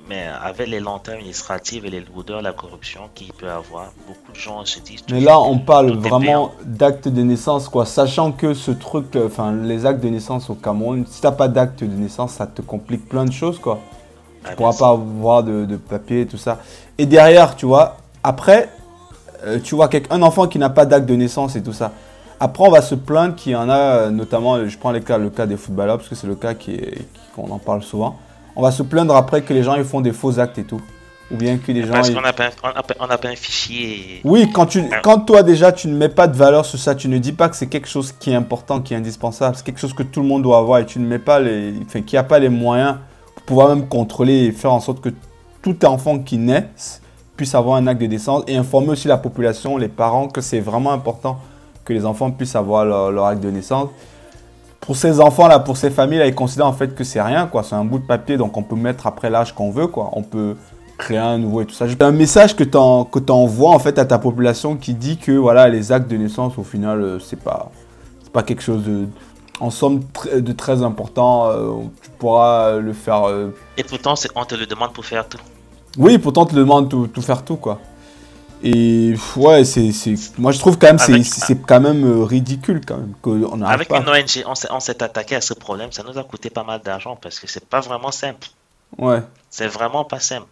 mais 0.09 0.25
avec 0.43 0.67
les 0.67 0.81
lenteurs 0.81 1.15
administratives 1.15 1.85
et 1.85 1.89
les 1.89 2.01
lourdeurs, 2.01 2.41
la 2.41 2.51
corruption 2.51 3.03
qu'il 3.15 3.31
peut 3.31 3.49
avoir, 3.49 3.93
beaucoup 4.05 4.33
de 4.33 4.37
gens 4.37 4.65
se 4.65 4.81
disent. 4.81 5.05
Mais 5.09 5.21
là, 5.21 5.39
on 5.39 5.57
parle 5.57 5.91
vraiment 5.91 6.51
d'actes 6.65 7.07
de 7.07 7.21
naissance, 7.21 7.69
quoi. 7.69 7.85
Sachant 7.85 8.33
que 8.33 8.53
ce 8.53 8.71
truc, 8.71 9.15
euh, 9.15 9.27
enfin, 9.27 9.53
les 9.53 9.85
actes 9.85 10.03
de 10.03 10.09
naissance 10.09 10.49
au 10.49 10.55
Cameroun, 10.55 11.05
si 11.09 11.21
t'as 11.21 11.31
pas 11.31 11.47
d'acte 11.47 11.85
de 11.85 11.95
naissance, 11.95 12.33
ça 12.33 12.47
te 12.47 12.61
complique 12.61 13.07
plein 13.07 13.23
de 13.23 13.31
choses, 13.31 13.59
quoi. 13.59 13.79
Tu 14.41 14.47
ne 14.47 14.53
ah, 14.53 14.55
pourras 14.55 14.73
pas 14.73 14.89
avoir 14.89 15.43
de, 15.43 15.65
de, 15.65 15.77
papier, 15.77 16.25
tout 16.25 16.37
ça. 16.37 16.59
Et 17.01 17.07
derrière, 17.07 17.55
tu 17.55 17.65
vois, 17.65 17.97
après, 18.23 18.69
euh, 19.43 19.57
tu 19.63 19.73
vois, 19.73 19.89
un 20.11 20.21
enfant 20.21 20.45
qui 20.45 20.59
n'a 20.59 20.69
pas 20.69 20.85
d'acte 20.85 21.07
de 21.07 21.15
naissance 21.15 21.55
et 21.55 21.63
tout 21.63 21.73
ça. 21.73 21.93
Après, 22.39 22.63
on 22.63 22.69
va 22.69 22.83
se 22.83 22.93
plaindre 22.93 23.33
qu'il 23.33 23.53
y 23.53 23.55
en 23.55 23.71
a, 23.71 24.11
notamment, 24.11 24.67
je 24.67 24.77
prends 24.77 24.91
le 24.91 24.99
cas, 24.99 25.17
le 25.17 25.31
cas 25.31 25.47
des 25.47 25.57
footballeurs, 25.57 25.97
parce 25.97 26.09
que 26.09 26.13
c'est 26.13 26.27
le 26.27 26.35
cas 26.35 26.53
qui 26.53 26.79
qu'on 27.35 27.49
en 27.49 27.57
parle 27.57 27.81
souvent. 27.81 28.19
On 28.55 28.61
va 28.61 28.69
se 28.69 28.83
plaindre 28.83 29.15
après 29.15 29.41
que 29.41 29.51
les 29.51 29.63
gens 29.63 29.73
ils 29.77 29.83
font 29.83 29.99
des 29.99 30.11
faux 30.11 30.39
actes 30.39 30.59
et 30.59 30.63
tout. 30.63 30.79
Ou 31.31 31.37
bien 31.37 31.57
que 31.57 31.71
les 31.71 31.81
gens. 31.81 31.93
Parce 31.93 32.11
qu'on 32.11 32.21
n'a 32.21 32.33
pas, 32.33 32.51
pas, 32.51 33.29
un 33.29 33.35
fichier. 33.35 34.21
Oui, 34.23 34.51
quand, 34.53 34.67
tu, 34.67 34.83
quand 35.01 35.21
toi 35.21 35.41
déjà 35.41 35.71
tu 35.71 35.87
ne 35.87 35.95
mets 35.95 36.09
pas 36.09 36.27
de 36.27 36.37
valeur 36.37 36.67
sur 36.67 36.77
ça, 36.77 36.93
tu 36.93 37.07
ne 37.07 37.17
dis 37.17 37.31
pas 37.31 37.49
que 37.49 37.55
c'est 37.55 37.65
quelque 37.67 37.87
chose 37.87 38.11
qui 38.11 38.29
est 38.29 38.35
important, 38.35 38.79
qui 38.79 38.93
est 38.93 38.97
indispensable, 38.97 39.55
c'est 39.55 39.65
quelque 39.65 39.79
chose 39.79 39.95
que 39.95 40.03
tout 40.03 40.21
le 40.21 40.27
monde 40.27 40.43
doit 40.43 40.59
avoir 40.59 40.77
et 40.77 40.85
tu 40.85 40.99
ne 40.99 41.07
mets 41.07 41.17
pas 41.17 41.39
les. 41.39 41.73
Enfin, 41.83 42.01
qu'il 42.01 42.17
n'y 42.17 42.19
a 42.19 42.23
pas 42.23 42.37
les 42.37 42.49
moyens 42.49 42.97
pour 43.33 43.43
pouvoir 43.43 43.69
même 43.69 43.87
contrôler 43.87 44.45
et 44.45 44.51
faire 44.51 44.73
en 44.73 44.81
sorte 44.81 45.01
que 45.01 45.09
tout 45.61 45.85
enfant 45.85 46.19
qui 46.19 46.37
naît 46.37 46.69
puisse 47.37 47.55
avoir 47.55 47.77
un 47.77 47.87
acte 47.87 48.01
de 48.01 48.07
naissance 48.07 48.43
et 48.47 48.55
informer 48.55 48.89
aussi 48.89 49.07
la 49.07 49.17
population, 49.17 49.77
les 49.77 49.87
parents, 49.87 50.27
que 50.27 50.41
c'est 50.41 50.59
vraiment 50.59 50.91
important 50.91 51.39
que 51.83 51.93
les 51.93 52.05
enfants 52.05 52.29
puissent 52.31 52.55
avoir 52.55 52.85
leur, 52.85 53.25
acte 53.25 53.41
de 53.41 53.49
naissance. 53.49 53.89
Pour 54.79 54.95
ces 54.95 55.19
enfants-là, 55.19 55.59
pour 55.59 55.77
ces 55.77 55.89
familles-là, 55.89 56.27
ils 56.27 56.35
considèrent 56.35 56.67
en 56.67 56.73
fait 56.73 56.93
que 56.95 57.03
c'est 57.03 57.21
rien, 57.21 57.47
quoi. 57.47 57.63
C'est 57.63 57.75
un 57.75 57.85
bout 57.85 57.99
de 57.99 58.05
papier, 58.05 58.37
donc 58.37 58.57
on 58.57 58.63
peut 58.63 58.75
mettre 58.75 59.07
après 59.07 59.29
l'âge 59.29 59.53
qu'on 59.53 59.71
veut, 59.71 59.87
quoi. 59.87 60.09
On 60.13 60.23
peut 60.23 60.55
créer 60.97 61.17
un 61.17 61.37
nouveau 61.37 61.61
et 61.61 61.65
tout 61.65 61.73
ça. 61.73 61.85
Un 61.99 62.11
message 62.11 62.55
que 62.55 62.63
tu 62.63 62.77
envoies 62.77 63.71
en 63.71 63.79
fait 63.79 63.97
à 63.97 64.05
ta 64.05 64.19
population 64.19 64.75
qui 64.75 64.93
dit 64.93 65.17
que 65.17 65.31
voilà, 65.31 65.67
les 65.67 65.91
actes 65.91 66.09
de 66.09 66.17
naissance, 66.17 66.57
au 66.57 66.63
final, 66.63 67.01
euh, 67.01 67.19
c'est 67.19 67.39
pas, 67.39 67.71
pas 68.33 68.43
quelque 68.43 68.61
chose 68.61 68.83
de, 68.83 69.07
en 69.59 69.69
somme 69.69 70.01
de 70.33 70.51
très 70.51 70.83
important. 70.83 71.49
Euh, 71.49 71.71
tu 72.01 72.09
pourras 72.11 72.77
le 72.77 72.93
faire. 72.93 73.27
Euh, 73.27 73.55
et 73.77 73.83
pourtant, 73.83 74.15
on 74.35 74.45
te 74.45 74.55
le 74.55 74.65
demande 74.65 74.93
pour 74.93 75.05
faire 75.05 75.27
tout. 75.27 75.39
Oui, 75.97 76.17
pourtant, 76.17 76.43
on 76.43 76.45
te 76.45 76.55
le 76.55 76.61
demande 76.61 76.89
tout, 76.89 77.07
tout 77.07 77.21
faire 77.21 77.43
tout, 77.43 77.57
quoi. 77.57 77.79
Et 78.63 79.15
ouais, 79.37 79.63
c'est, 79.63 79.91
moi 80.37 80.51
je 80.51 80.59
trouve 80.59 80.77
quand 80.77 80.87
même 80.87 80.99
c'est, 80.99 81.23
c'est 81.23 81.59
quand 81.63 81.81
même 81.81 82.05
euh, 82.05 82.23
ridicule 82.23 82.81
quand 82.85 82.97
même 82.97 83.13
qu'on 83.19 83.61
Avec 83.63 83.89
une 83.89 84.07
ONG, 84.07 84.43
on 84.45 84.79
s'est, 84.79 85.03
attaqué 85.03 85.35
à 85.35 85.41
ce 85.41 85.55
problème, 85.55 85.91
ça 85.91 86.03
nous 86.03 86.17
a 86.19 86.23
coûté 86.23 86.51
pas 86.51 86.63
mal 86.63 86.79
d'argent 86.79 87.15
parce 87.15 87.39
que 87.39 87.47
c'est 87.47 87.65
pas 87.65 87.79
vraiment 87.79 88.11
simple. 88.11 88.47
Ouais. 88.99 89.23
C'est 89.49 89.67
vraiment 89.67 90.05
pas 90.05 90.19
simple. 90.19 90.45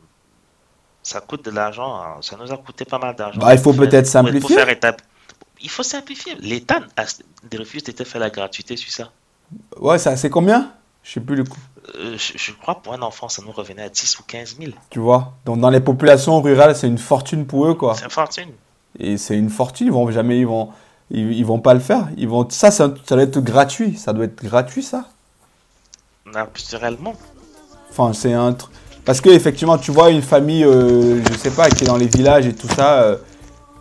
Ça 1.03 1.21
coûte 1.21 1.45
de 1.45 1.51
l'argent, 1.51 2.01
hein. 2.01 2.17
ça 2.21 2.35
nous 2.41 2.51
a 2.51 2.57
coûté 2.57 2.83
pas 2.83 2.97
mal 2.97 3.15
d'argent. 3.15 3.39
Bah, 3.39 3.53
il 3.53 3.59
faut 3.59 3.73
peut-être 3.73 4.07
simplifier. 4.07 4.57
Il 5.61 5.69
faut 5.69 5.83
simplifier. 5.83 6.35
L'État 6.39 6.79
a 6.97 7.03
des 7.49 7.57
refus 7.57 7.79
de 7.79 8.03
faire 8.03 8.21
la 8.21 8.31
gratuité 8.31 8.75
sur 8.75 8.91
ça? 8.91 9.11
Ouais, 9.79 9.99
ça 9.99 10.15
c'est 10.17 10.29
combien? 10.31 10.71
Je 11.03 11.13
sais 11.13 11.19
plus 11.19 11.35
le 11.35 11.43
coût. 11.43 11.59
Euh, 11.95 12.17
je, 12.17 12.51
crois 12.53 12.75
pour 12.75 12.93
un 12.93 13.01
enfant, 13.01 13.29
ça 13.29 13.41
nous 13.41 13.51
revenait 13.51 13.83
à 13.83 13.89
10 13.89 14.19
ou 14.19 14.23
15 14.23 14.57
000. 14.59 14.71
Tu 14.89 14.99
vois? 14.99 15.33
Donc 15.45 15.59
dans 15.59 15.69
les 15.69 15.79
populations 15.79 16.41
rurales, 16.41 16.75
c'est 16.75 16.87
une 16.87 16.97
fortune 16.97 17.45
pour 17.45 17.67
eux, 17.67 17.73
quoi. 17.73 17.95
C'est 17.95 18.05
une 18.05 18.11
fortune. 18.11 18.49
Et 18.99 19.17
c'est 19.17 19.37
une 19.37 19.49
fortune, 19.49 19.87
ils 19.87 19.93
vont 19.93 20.09
jamais, 20.11 20.39
ils 20.39 20.47
vont, 20.47 20.69
ils, 21.09 21.45
vont 21.45 21.59
pas 21.59 21.73
le 21.73 21.79
faire. 21.79 22.09
Ils 22.17 22.27
vont, 22.27 22.47
ça, 22.49 22.71
ça, 22.71 22.87
doit 22.87 23.21
être 23.21 23.39
gratuit. 23.39 23.97
Ça 23.97 24.13
doit 24.13 24.25
être 24.25 24.43
gratuit, 24.43 24.83
ça. 24.83 25.05
Naturellement. 26.25 27.15
Enfin, 27.89 28.13
c'est 28.13 28.33
un 28.33 28.53
truc. 28.53 28.73
Parce 29.05 29.21
que 29.21 29.29
effectivement, 29.29 29.77
tu 29.77 29.91
vois 29.91 30.11
une 30.11 30.21
famille, 30.21 30.63
euh, 30.63 31.23
je 31.23 31.37
sais 31.37 31.51
pas, 31.51 31.69
qui 31.69 31.83
est 31.83 31.87
dans 31.87 31.97
les 31.97 32.07
villages 32.07 32.45
et 32.45 32.53
tout 32.53 32.67
ça. 32.67 33.01
Euh, 33.01 33.17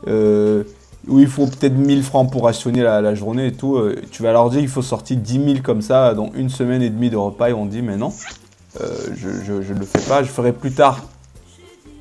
euh 0.07 0.64
où 1.06 1.20
il 1.20 1.28
faut 1.28 1.46
peut-être 1.46 1.76
1000 1.76 2.02
francs 2.02 2.30
pour 2.30 2.44
rationner 2.44 2.82
la, 2.82 3.14
journée 3.14 3.46
et 3.46 3.52
tout, 3.52 3.76
euh, 3.76 4.02
tu 4.11 4.22
vas 4.22 4.32
leur 4.32 4.50
dire 4.50 4.61
qu'il 4.61 4.68
faut 4.68 4.82
sortir 4.82 5.16
10 5.16 5.32
000 5.32 5.46
comme 5.62 5.82
ça, 5.82 6.14
dans 6.14 6.30
une 6.34 6.50
semaine 6.50 6.82
et 6.82 6.90
demie 6.90 7.11
de 7.11 7.16
repas, 7.16 7.50
et 7.50 7.52
on 7.52 7.66
dit 7.66 7.82
mais 7.82 7.96
non, 7.96 8.12
euh, 8.80 8.87
je 9.14 9.52
ne 9.52 9.78
le 9.78 9.87
fais 9.87 10.00
pas, 10.00 10.22
je 10.22 10.28
ferai 10.28 10.52
plus 10.52 10.72
tard. 10.72 11.00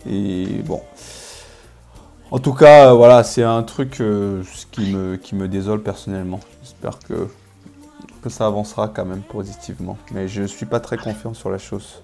Et 0.09 0.45
bon. 0.65 0.81
En 2.29 2.39
tout 2.39 2.53
cas, 2.53 2.93
voilà, 2.93 3.23
c'est 3.23 3.43
un 3.43 3.63
truc 3.63 4.01
euh, 4.01 4.43
qui, 4.71 4.91
me, 4.91 5.15
qui 5.15 5.35
me 5.35 5.47
désole 5.47 5.81
personnellement. 5.81 6.41
J'espère 6.61 6.99
que, 6.99 7.29
que 8.21 8.29
ça 8.29 8.45
avancera 8.45 8.89
quand 8.89 9.05
même 9.05 9.21
positivement. 9.21 9.97
Mais 10.13 10.27
je 10.27 10.41
ne 10.41 10.47
suis 10.47 10.65
pas 10.65 10.81
très 10.81 10.97
confiant 10.97 11.33
sur 11.33 11.49
la 11.49 11.57
chose. 11.57 12.01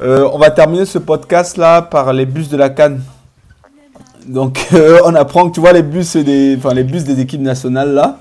on 0.00 0.38
va 0.38 0.50
terminer 0.50 0.86
ce 0.86 0.98
podcast 0.98 1.56
là 1.56 1.82
par 1.82 2.12
les 2.12 2.26
bus 2.26 2.48
de 2.48 2.56
la 2.56 2.70
Cannes. 2.70 3.00
Donc 4.26 4.58
euh, 4.72 4.98
on 5.04 5.14
apprend 5.14 5.48
que 5.48 5.54
tu 5.54 5.60
vois 5.60 5.72
les 5.72 5.82
bus 5.82 6.16
des, 6.16 6.56
enfin, 6.56 6.74
les 6.74 6.82
bus 6.84 7.04
des 7.04 7.20
équipes 7.20 7.42
nationales 7.42 7.94
là. 7.94 8.18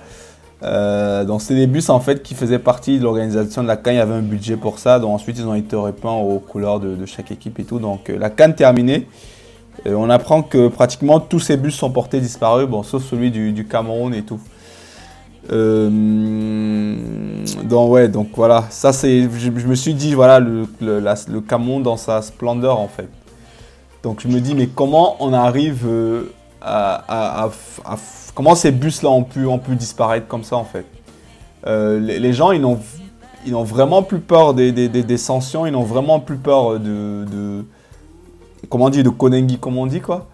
Euh, 0.63 1.25
donc 1.25 1.41
c'est 1.41 1.55
des 1.55 1.67
bus 1.67 1.89
en 1.89 1.99
fait 1.99 2.23
qui 2.23 2.33
faisaient 2.33 2.59
partie 2.59 2.97
de 2.97 3.03
l'organisation 3.03 3.63
de 3.63 3.67
la 3.67 3.75
Cannes. 3.77 3.95
Il 3.95 3.97
y 3.97 4.01
avait 4.01 4.13
un 4.13 4.21
budget 4.21 4.55
pour 4.55 4.79
ça. 4.79 4.99
Donc 4.99 5.11
ensuite 5.11 5.37
ils 5.39 5.47
ont 5.47 5.55
été 5.55 5.75
repeints 5.75 6.13
aux 6.13 6.39
couleurs 6.39 6.79
de, 6.79 7.05
chaque 7.05 7.31
équipe 7.31 7.59
et 7.59 7.63
tout. 7.63 7.79
Donc 7.79 8.09
euh, 8.09 8.17
la 8.19 8.29
Cannes 8.29 8.55
terminée. 8.55 9.07
on 9.85 10.09
apprend 10.09 10.43
que 10.43 10.67
pratiquement 10.67 11.19
tous 11.19 11.39
ces 11.39 11.57
bus 11.57 11.75
sont 11.75 11.91
portés 11.91 12.19
disparus, 12.19 12.67
bon 12.67 12.83
sauf 12.83 13.03
celui 13.03 13.31
du, 13.31 13.65
Cameroun 13.65 14.13
et 14.13 14.23
tout. 14.23 14.39
donc 17.63 17.91
ouais, 17.91 18.07
donc 18.09 18.29
voilà, 18.35 18.65
ça 18.69 18.93
c'est, 18.93 19.27
je, 19.37 19.49
me 19.49 19.75
suis 19.75 19.93
dit 19.93 20.13
voilà 20.13 20.39
le, 20.39 20.67
le 20.81 21.39
Cameroun 21.41 21.83
dans 21.83 21.97
sa 21.97 22.21
splendeur 22.21 22.79
en 22.79 22.87
fait. 22.87 23.09
Donc 24.05 24.19
je 24.21 24.27
me 24.27 24.39
dis, 24.39 24.53
mais 24.53 24.67
comment 24.67 25.15
on 25.19 25.33
arrive 25.33 25.87
euh, 25.87 26.25
à, 26.61 27.49
Comment 28.35 28.53
ces 28.53 28.71
bus-là 28.71 29.09
ont 29.09 29.23
pu, 29.23 29.47
ont 29.47 29.57
pu 29.57 29.75
disparaître 29.75 30.27
comme 30.27 30.43
ça 30.43 30.57
en 30.57 30.63
fait? 30.63 30.85
Euh, 31.65 31.99
les, 31.99 32.31
gens, 32.31 32.51
ils 32.51 32.61
n'ont 32.61 32.77
ils 33.47 33.53
vraiment 33.55 34.03
plus 34.03 34.19
peur 34.19 34.53
des, 34.53 34.71
des, 34.71 34.89
des, 34.89 35.17
sanctions, 35.17 35.65
ils 35.65 35.71
n'ont 35.71 35.81
vraiment 35.81 36.19
plus 36.19 36.37
peur 36.37 36.79
de, 36.79 37.25
de, 37.25 37.65
Comment 38.69 38.85
on 38.85 38.89
dit 38.89 39.01
De 39.01 39.09
Konengi, 39.09 39.57
comme 39.57 39.79
on 39.79 39.87
dit 39.87 40.01
quoi? 40.01 40.27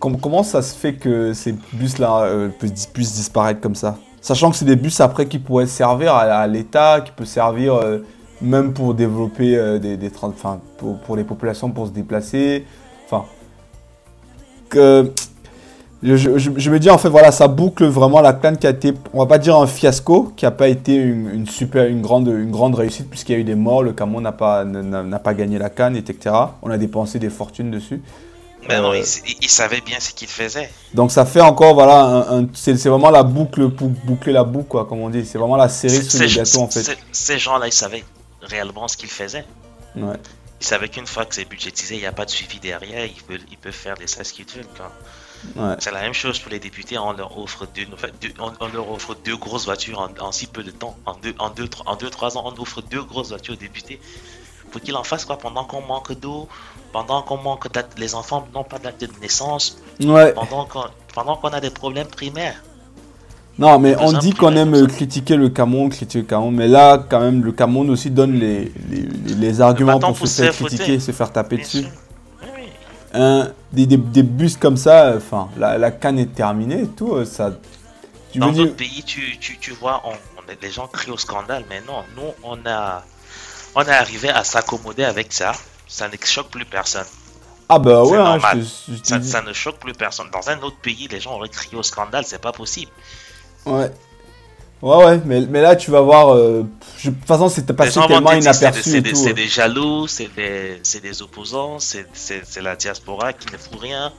Comment 0.00 0.42
ça 0.42 0.60
se 0.60 0.74
fait 0.74 0.94
que 0.94 1.32
ces 1.32 1.54
bus-là 1.72 2.22
euh, 2.22 2.48
puissent, 2.48 3.14
disparaître 3.14 3.60
comme 3.60 3.76
ça? 3.76 3.98
Sachant 4.20 4.50
que 4.50 4.56
c'est 4.56 4.64
des 4.64 4.74
bus 4.74 5.00
après 5.00 5.26
qui 5.26 5.38
pourraient 5.38 5.66
servir 5.66 6.12
à, 6.12 6.44
l'État, 6.48 7.02
qui 7.02 7.12
peuvent 7.12 7.24
servir 7.28 7.80
même 8.42 8.72
pour 8.72 8.94
développer 8.94 9.78
des, 9.78 9.96
des 9.96 10.10
pour, 10.10 10.98
pour, 10.98 11.16
les 11.16 11.24
populations 11.24 11.70
pour 11.70 11.86
se 11.86 11.92
déplacer, 11.92 12.64
Enfin, 13.10 13.26
que 14.68 15.12
je, 16.02 16.70
me 16.70 16.78
dis 16.78 16.88
en 16.88 16.96
fait 16.96 17.08
voilà 17.08 17.30
ça 17.30 17.46
boucle 17.48 17.84
vraiment 17.86 18.20
la 18.20 18.32
canne 18.32 18.56
qui 18.56 18.66
a 18.66 18.70
été 18.70 18.94
on 19.12 19.18
va 19.18 19.26
pas 19.26 19.38
dire 19.38 19.56
un 19.56 19.66
fiasco 19.66 20.32
qui 20.36 20.46
a 20.46 20.50
pas 20.50 20.68
été 20.68 20.94
une, 20.94 21.46
super 21.46 21.86
une 21.86 22.00
grande 22.00 22.28
une 22.28 22.50
grande 22.50 22.74
réussite 22.74 23.10
puisqu'il 23.10 23.32
y 23.32 23.34
a 23.34 23.38
eu 23.38 23.44
des 23.44 23.54
morts 23.54 23.82
le 23.82 23.92
Cameroun 23.92 24.22
n'a 24.22 24.32
pas 24.32 24.64
n'a 24.64 25.18
pas 25.18 25.34
gagné 25.34 25.58
la 25.58 25.68
canne 25.68 25.96
etc 25.96 26.34
on 26.62 26.70
a 26.70 26.78
dépensé 26.78 27.18
des 27.18 27.28
fortunes 27.28 27.70
dessus 27.70 28.00
mais 28.68 28.78
non, 28.78 28.92
euh, 28.92 29.02
il, 29.40 29.48
savait 29.48 29.80
bien 29.80 29.98
ce 30.00 30.12
qu'il 30.12 30.28
faisait. 30.28 30.70
Donc 30.92 31.10
ça 31.12 31.24
fait 31.24 31.40
encore, 31.40 31.72
voilà, 31.72 32.26
c'est 32.52 32.74
vraiment 32.88 33.10
la 33.10 33.22
boucle 33.22 33.70
pour 33.70 33.88
boucler 33.88 34.34
la 34.34 34.44
boucle, 34.44 34.68
quoi, 34.68 34.84
comme 34.84 35.00
on 35.00 35.08
dit. 35.08 35.24
C'est 35.24 35.38
vraiment 35.38 35.56
la 35.56 35.70
série 35.70 36.04
sur 36.04 36.20
le 36.20 36.26
gâteau, 36.26 36.60
en 36.60 36.68
fait. 36.68 36.98
Ces 37.10 37.38
gens-là, 37.38 37.68
ils 37.68 37.72
savaient 37.72 38.04
réellement 38.42 38.86
ce 38.86 38.98
qu'ils 38.98 39.08
faisaient. 39.08 39.46
Ouais. 39.96 40.16
Ils 40.60 40.66
savaient 40.66 40.88
qu'une 40.88 41.06
fois 41.06 41.24
que 41.24 41.34
c'est 41.34 41.46
budgétisé, 41.46 41.94
il 41.94 42.00
n'y 42.00 42.06
a 42.06 42.12
pas 42.12 42.26
de 42.26 42.30
suivi 42.30 42.60
derrière, 42.60 43.06
ils 43.06 43.22
peuvent, 43.22 43.40
ils 43.50 43.56
peuvent 43.56 43.72
faire 43.72 43.96
des 43.96 44.06
ça 44.06 44.24
ce 44.24 44.32
qu'ils 44.32 44.46
veulent. 44.46 44.66
C'est 45.78 45.90
la 45.90 46.02
même 46.02 46.12
chose 46.12 46.38
pour 46.38 46.50
les 46.50 46.58
députés, 46.58 46.98
on 46.98 47.12
leur 47.12 47.38
offre 47.38 47.66
deux, 47.74 47.86
on, 48.38 48.68
leur 48.68 48.90
offre 48.90 49.14
deux 49.14 49.36
grosses 49.36 49.64
voitures 49.64 50.10
en, 50.20 50.32
si 50.32 50.46
peu 50.46 50.62
de 50.62 50.70
temps. 50.70 50.96
En 51.06 51.14
deux, 51.14 51.34
en, 51.38 51.48
deux, 51.48 51.68
en 51.86 51.96
deux, 51.96 52.10
trois 52.10 52.36
ans, 52.36 52.42
on 52.44 52.60
offre 52.60 52.82
deux 52.82 53.02
grosses 53.02 53.30
voitures 53.30 53.54
aux 53.54 53.56
députés. 53.56 54.00
Pour 54.70 54.82
qu'ils 54.82 54.96
en 54.96 55.02
fassent 55.02 55.24
quoi 55.24 55.38
pendant 55.38 55.64
qu'on 55.64 55.80
manque 55.80 56.12
d'eau, 56.12 56.46
pendant 56.92 57.22
qu'on 57.22 57.38
manque 57.38 57.66
les 57.96 58.14
enfants 58.14 58.46
n'ont 58.52 58.62
pas 58.62 58.78
date 58.78 59.00
de 59.00 59.08
naissance, 59.20 59.78
pendant 61.14 61.36
qu'on 61.36 61.48
a 61.48 61.60
des 61.60 61.70
problèmes 61.70 62.06
primaires. 62.08 62.62
Non, 63.60 63.78
mais 63.78 63.94
on 64.00 64.12
dit 64.12 64.32
qu'on 64.32 64.56
aime 64.56 64.86
critiquer 64.86 65.36
le 65.36 65.50
Cameroun, 65.50 65.90
critiquer 65.90 66.20
le 66.20 66.24
Cameroun, 66.24 66.54
mais 66.54 66.66
là, 66.66 67.04
quand 67.10 67.20
même, 67.20 67.44
le 67.44 67.52
Cameroun 67.52 67.90
aussi 67.90 68.10
donne 68.10 68.32
les, 68.32 68.72
les, 69.26 69.60
arguments 69.60 70.00
pour 70.00 70.26
se 70.26 70.42
faire 70.42 70.52
critiquer, 70.54 70.98
se 70.98 71.12
faire 71.12 71.30
taper 71.30 71.58
dessus. 71.58 71.84
des, 73.12 73.86
des, 73.86 74.22
bus 74.22 74.56
comme 74.56 74.78
ça, 74.78 75.12
enfin, 75.14 75.50
la, 75.58 75.76
la 75.76 75.90
canne 75.90 76.18
est 76.18 76.34
terminée 76.34 76.84
et 76.84 76.88
tout, 76.88 77.12
euh, 77.12 77.26
ça. 77.26 77.50
Dans 78.34 78.50
d'autres 78.50 78.76
pays, 78.76 79.02
tu, 79.04 79.36
tu, 79.38 79.58
tu 79.58 79.72
vois, 79.72 80.00
on, 80.06 80.12
les 80.62 80.70
gens 80.70 80.86
crient 80.86 81.10
au 81.10 81.18
scandale, 81.18 81.64
mais 81.68 81.82
non, 81.86 82.02
nous, 82.16 82.32
on 82.42 82.58
a, 82.64 83.04
on 83.74 83.82
est 83.82 83.90
arrivé 83.90 84.30
à 84.30 84.42
s'accommoder 84.42 85.04
avec 85.04 85.34
ça. 85.34 85.52
Ça 85.86 86.08
ne 86.08 86.14
choque 86.24 86.48
plus 86.48 86.64
personne. 86.64 87.06
Ah 87.68 87.78
bah 87.78 88.04
ouais, 88.04 88.18
hein, 88.18 88.38
ça, 89.02 89.22
ça, 89.22 89.42
ne 89.42 89.52
choque 89.52 89.78
plus 89.78 89.92
personne. 89.92 90.28
Dans 90.32 90.48
un 90.48 90.58
autre 90.60 90.78
pays, 90.80 91.08
les 91.08 91.20
gens 91.20 91.34
auraient 91.34 91.48
crié 91.48 91.76
au 91.76 91.82
scandale, 91.82 92.24
c'est 92.24 92.40
pas 92.40 92.52
possible. 92.52 92.90
Ouais. 93.66 93.90
Ouais, 94.82 94.96
ouais, 95.04 95.20
mais, 95.26 95.42
mais 95.42 95.60
là, 95.60 95.76
tu 95.76 95.90
vas 95.90 96.00
voir. 96.00 96.34
Euh, 96.34 96.62
de 97.04 97.10
toute 97.10 97.24
façon, 97.26 97.48
c'est 97.48 97.70
passé 97.72 98.00
tellement 98.06 98.32
inaperçu. 98.32 98.82
C'est 98.82 99.00
des, 99.02 99.32
des, 99.34 99.46
jaloux, 99.48 100.06
c'est 100.06 100.30
des, 100.34 100.80
des, 101.02 101.22
opposants, 101.22 101.78
c'est 101.78 102.62
la 102.62 102.76
diaspora 102.76 103.32
qui 103.34 103.52
ne 103.52 103.58
fout 103.58 103.78
rien. 103.78 104.12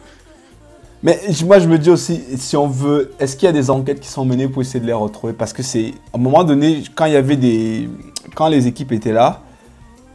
Mais 1.04 1.20
moi, 1.46 1.58
je 1.58 1.68
me 1.68 1.80
dis 1.80 1.90
aussi, 1.90 2.22
si 2.38 2.56
on 2.56 2.68
veut, 2.68 3.12
est-ce 3.20 3.36
qu'il 3.36 3.48
y 3.48 3.50
a 3.50 3.54
des 3.54 3.72
enquêtes 3.72 4.00
qui 4.00 4.08
sont 4.08 4.24
menées 4.24 4.48
pour 4.48 4.62
essayer 4.62 4.80
de 4.80 4.86
les 4.86 4.94
retrouver? 4.94 5.34
Parce 5.34 5.52
que 5.52 5.64
c'est, 5.64 5.96
à 6.14 6.18
un 6.18 6.20
moment 6.20 6.44
donné, 6.44 6.84
quand 6.94 7.06
il 7.06 7.14
y 7.14 7.18
avait 7.18 7.38
des. 7.38 7.90
Quand 8.36 8.48
les 8.48 8.68
équipes 8.68 8.92
étaient 8.92 9.14
là, 9.14 9.42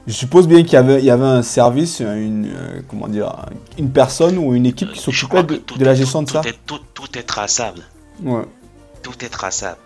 je 0.06 0.12
suppose 0.12 0.46
bien 0.46 0.62
qu'il 0.62 0.74
y 0.74 0.76
avait, 0.76 1.00
il 1.00 1.04
y 1.04 1.10
avait 1.10 1.24
un 1.24 1.42
service, 1.42 1.98
une, 1.98 2.52
euh, 2.54 2.80
comment 2.86 3.08
dire, 3.08 3.34
une 3.78 3.90
personne 3.90 4.38
ou 4.38 4.54
une 4.54 4.66
équipe 4.66 4.92
qui 4.92 5.00
s'occupait 5.00 5.42
de, 5.42 5.60
de, 5.76 5.84
la 5.84 5.96
gestion 5.96 6.22
de 6.22 6.30
ça. 6.30 6.40
tout, 6.66 6.78
tout 6.94 7.18
est 7.18 7.24
traçable. 7.24 7.82
Ouais 8.22 8.44
tout 9.02 9.24
est 9.24 9.28
traçable. 9.28 9.78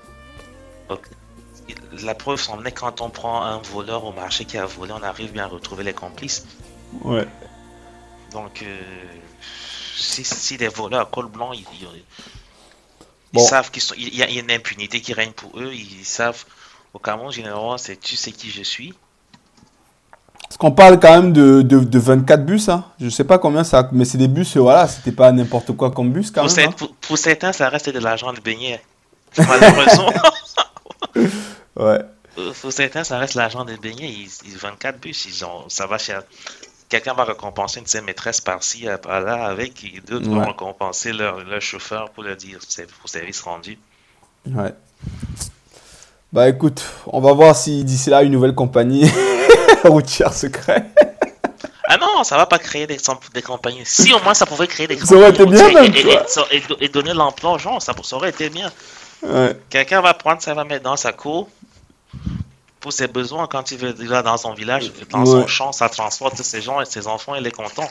la 2.02 2.14
preuve 2.14 2.40
s'en 2.40 2.64
est 2.64 2.72
quand 2.72 3.00
on 3.00 3.10
prend 3.10 3.42
un 3.42 3.58
voleur 3.58 4.04
au 4.04 4.12
marché 4.12 4.44
qui 4.44 4.58
a 4.58 4.66
volé, 4.66 4.92
on 4.92 5.02
arrive 5.02 5.32
bien 5.32 5.44
à 5.44 5.48
retrouver 5.48 5.84
les 5.84 5.94
complices. 5.94 6.46
Ouais. 7.02 7.26
Donc, 8.32 8.62
euh, 8.62 8.80
si, 9.96 10.24
si, 10.24 10.56
les 10.56 10.68
voleurs 10.68 11.00
à 11.00 11.04
col 11.04 11.26
blanc, 11.26 11.52
ils, 11.52 11.64
savent 13.40 13.70
qu'il 13.70 14.14
y, 14.14 14.22
a 14.22 14.28
une 14.28 14.50
impunité 14.50 15.00
qui 15.00 15.12
règne 15.12 15.32
pour 15.32 15.58
eux, 15.58 15.72
ils 15.72 16.04
savent, 16.04 16.44
au 16.94 16.98
Cameroun, 16.98 17.30
généralement, 17.30 17.78
c'est 17.78 17.98
tu 17.98 18.16
sais 18.16 18.32
qui 18.32 18.50
je 18.50 18.62
suis. 18.62 18.94
Parce 20.42 20.58
qu'on 20.58 20.72
parle 20.72 20.98
quand 20.98 21.12
même 21.12 21.32
de, 21.32 21.62
de, 21.62 21.98
24 21.98 22.44
bus, 22.44 22.68
hein. 22.68 22.84
je 23.00 23.08
sais 23.08 23.22
pas 23.22 23.38
combien 23.38 23.62
ça, 23.62 23.88
mais 23.92 24.04
c'est 24.04 24.18
des 24.18 24.26
bus, 24.26 24.56
voilà, 24.56 24.88
c'était 24.88 25.12
pas 25.12 25.30
n'importe 25.30 25.72
quoi 25.76 25.92
comme 25.92 26.10
bus 26.10 26.32
quand 26.32 26.44
pour 26.44 26.56
même. 26.56 26.70
Hein. 26.70 26.88
pour, 27.00 27.18
certains, 27.18 27.52
ça 27.52 27.68
reste 27.68 27.88
de 27.88 28.00
l'argent 28.00 28.32
de 28.32 28.40
beignet. 28.40 28.82
Malheureusement. 29.38 30.12
ouais. 31.76 32.00
Pour 32.60 32.72
certains, 32.72 33.04
ça 33.04 33.18
reste 33.18 33.34
l'argent 33.34 33.64
des 33.64 33.76
beignets. 33.76 34.08
Ils, 34.08 34.56
24 34.56 35.00
bus, 35.00 35.26
ils 35.26 35.44
ont, 35.44 35.68
ça 35.68 35.86
va 35.86 35.98
chez. 35.98 36.16
Quelqu'un 36.88 37.14
va 37.14 37.24
récompenser 37.24 37.78
une 37.78 37.84
de 37.84 37.88
ses 37.88 38.00
maîtresses 38.00 38.40
par-ci, 38.40 38.86
par-là, 39.02 39.44
avec. 39.46 40.04
D'autres 40.06 40.28
vont 40.28 40.44
récompenser 40.44 41.12
leur, 41.12 41.44
leur, 41.44 41.60
chauffeur 41.60 42.10
pour 42.10 42.24
leur 42.24 42.36
dire 42.36 42.58
pour 43.00 43.08
service 43.08 43.40
rendu. 43.42 43.78
Ouais. 44.46 44.74
Bah 46.32 46.48
écoute, 46.48 46.82
on 47.06 47.20
va 47.20 47.32
voir 47.32 47.56
si 47.56 47.84
d'ici 47.84 48.08
là, 48.10 48.22
une 48.22 48.32
nouvelle 48.32 48.54
compagnie 48.54 49.10
routière 49.84 50.32
se 50.32 50.46
crée. 50.46 50.84
Ah 51.88 51.96
non, 51.96 52.22
ça 52.22 52.36
va 52.36 52.46
pas 52.46 52.58
créer 52.58 52.86
des, 52.86 52.98
des 53.34 53.42
compagnies. 53.42 53.82
Si 53.84 54.12
au 54.14 54.20
moins 54.20 54.34
ça 54.34 54.46
pouvait 54.46 54.68
créer 54.68 54.86
des 54.86 54.96
compagnies. 54.96 55.08
Ça 55.08 55.16
aurait 55.16 55.30
été 55.30 55.44
bien, 55.44 55.72
même, 55.72 55.92
et, 56.52 56.84
et, 56.84 56.88
donner 56.88 57.14
l'emploi 57.14 57.54
aux 57.54 57.58
gens, 57.58 57.80
ça, 57.80 57.92
ça 58.04 58.16
aurait 58.16 58.30
été 58.30 58.48
bien. 58.48 58.70
Quelqu'un 59.68 60.00
va 60.00 60.14
prendre 60.14 60.40
ça, 60.40 60.54
va 60.54 60.64
mettre 60.64 60.84
dans 60.84 60.96
sa 60.96 61.12
cour 61.12 61.48
pour 62.80 62.92
ses 62.92 63.08
besoins 63.08 63.46
quand 63.46 63.70
il 63.70 63.78
va 63.78 64.22
dans 64.22 64.36
son 64.36 64.54
village, 64.54 64.90
dans 65.10 65.26
son 65.26 65.46
champ, 65.46 65.72
ça 65.72 65.88
transporte 65.88 66.36
ses 66.42 66.62
gens 66.62 66.80
et 66.80 66.86
ses 66.86 67.06
enfants, 67.06 67.34
il 67.34 67.46
est 67.46 67.50
content. 67.50 67.88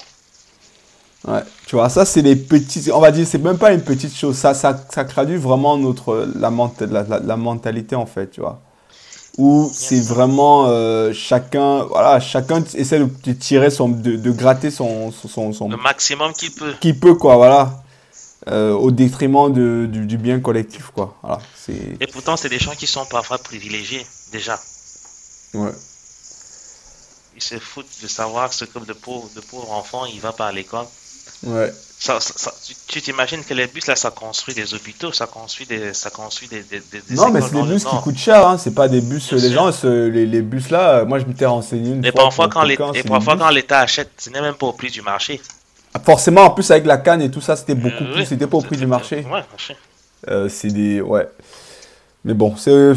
Ouais, 1.27 1.41
tu 1.67 1.75
vois, 1.75 1.89
ça 1.89 2.05
c'est 2.05 2.21
les 2.21 2.35
petits, 2.35 2.89
on 2.93 2.99
va 2.99 3.11
dire, 3.11 3.27
c'est 3.27 3.39
même 3.39 3.57
pas 3.57 3.73
une 3.73 3.83
petite 3.83 4.15
chose, 4.15 4.37
ça, 4.37 4.53
ça, 4.53 4.85
ça 4.89 5.03
traduit 5.03 5.35
vraiment 5.35 5.77
notre, 5.77 6.29
la, 6.35 6.49
la, 6.79 7.19
la, 7.19 7.37
mentalité 7.37 7.95
en 7.95 8.05
fait, 8.05 8.31
tu 8.31 8.39
vois. 8.39 8.61
Où 9.37 9.69
c'est 9.73 9.99
vraiment 9.99 10.67
euh, 10.67 11.11
chacun, 11.13 11.83
voilà, 11.83 12.21
chacun 12.21 12.63
essaie 12.73 12.99
de 12.99 13.33
tirer 13.33 13.69
son, 13.69 13.89
de, 13.89 14.15
de 14.15 14.31
gratter 14.31 14.71
son, 14.71 15.11
son, 15.11 15.51
son, 15.51 15.69
Le 15.69 15.77
maximum 15.77 16.31
qu'il 16.31 16.51
peut. 16.51 16.73
Qu'il 16.79 16.97
peut, 16.97 17.15
quoi, 17.15 17.35
voilà. 17.35 17.83
Euh, 18.47 18.71
au 18.71 18.89
détriment 18.89 19.51
de, 19.51 19.85
du, 19.85 20.17
bien 20.17 20.39
collectif. 20.39 20.91
Quoi. 20.93 21.13
Voilà, 21.21 21.41
Et 21.99 22.07
pourtant, 22.07 22.37
c'est 22.37 22.47
des 22.47 22.57
gens 22.57 22.71
qui 22.71 22.87
sont 22.87 23.05
parfois 23.05 23.37
privilégiés, 23.37 24.05
déjà. 24.31 24.57
Ouais. 25.53 25.71
Ils 27.35 27.43
se 27.43 27.59
foutent 27.59 28.01
de 28.01 28.07
savoir 28.07 28.49
que 28.49 28.55
ce 28.55 28.63
club 28.63 28.85
de 28.85 28.93
pauvres, 28.93 29.29
de 29.35 29.41
pauvres 29.41 29.71
enfants, 29.71 30.05
il 30.05 30.21
va 30.21 30.31
pas 30.31 30.47
à 30.47 30.51
l'école. 30.53 30.85
Ouais. 31.43 31.71
Ça, 31.99 32.17
tu 32.87 33.01
t'imagines 33.01 33.43
que 33.43 33.53
les 33.53 33.67
bus 33.67 33.87
là, 33.87 33.95
ça 33.97 34.09
construit 34.09 34.55
des 34.55 34.73
hôpitaux, 34.73 35.11
ça 35.11 35.27
construit 35.27 35.65
des, 35.65 35.93
ça 35.93 36.09
construit 36.09 36.47
des, 36.47 36.63
des, 36.63 36.81
non, 37.11 37.29
mais 37.29 37.41
c'est 37.41 37.51
des 37.51 37.61
bus 37.61 37.83
qui 37.83 37.97
coûtent 38.01 38.17
cher, 38.17 38.47
hein. 38.47 38.57
c'est 38.57 38.73
pas 38.73 38.87
des 38.87 39.01
bus. 39.01 39.33
les 39.33 39.51
gens, 39.51 39.69
les, 39.83 40.25
les, 40.25 40.41
bus 40.41 40.69
là, 40.69 41.03
moi 41.03 41.19
je 41.19 41.25
m'étais 41.25 41.45
renseigné 41.45 41.91
une 41.91 42.05
et 42.05 42.13
Parfois, 42.13 42.47
quand 42.47 42.63
et 42.93 43.03
parfois, 43.03 43.35
quand 43.35 43.49
l'État 43.49 43.81
achète, 43.81 44.11
ce 44.17 44.29
n'est 44.29 44.39
même 44.39 44.55
pas 44.55 44.67
au 44.67 44.73
prix 44.73 44.89
du 44.89 45.01
marché. 45.01 45.41
Forcément, 46.03 46.41
en 46.41 46.49
plus 46.51 46.69
avec 46.71 46.85
la 46.85 46.97
canne 46.97 47.21
et 47.21 47.31
tout 47.31 47.41
ça, 47.41 47.55
c'était 47.55 47.75
beaucoup 47.75 48.03
plus. 48.13 48.25
C'était 48.25 48.47
pas 48.47 48.57
au 48.57 48.61
prix 48.61 48.77
du 48.77 48.85
marché. 48.85 49.25
Ouais, 49.31 49.41
euh, 50.27 50.47
c'est 50.47 50.69
des. 50.69 51.01
Ouais. 51.01 51.27
Mais 52.25 52.33
bon, 52.33 52.55
c'est 52.57 52.93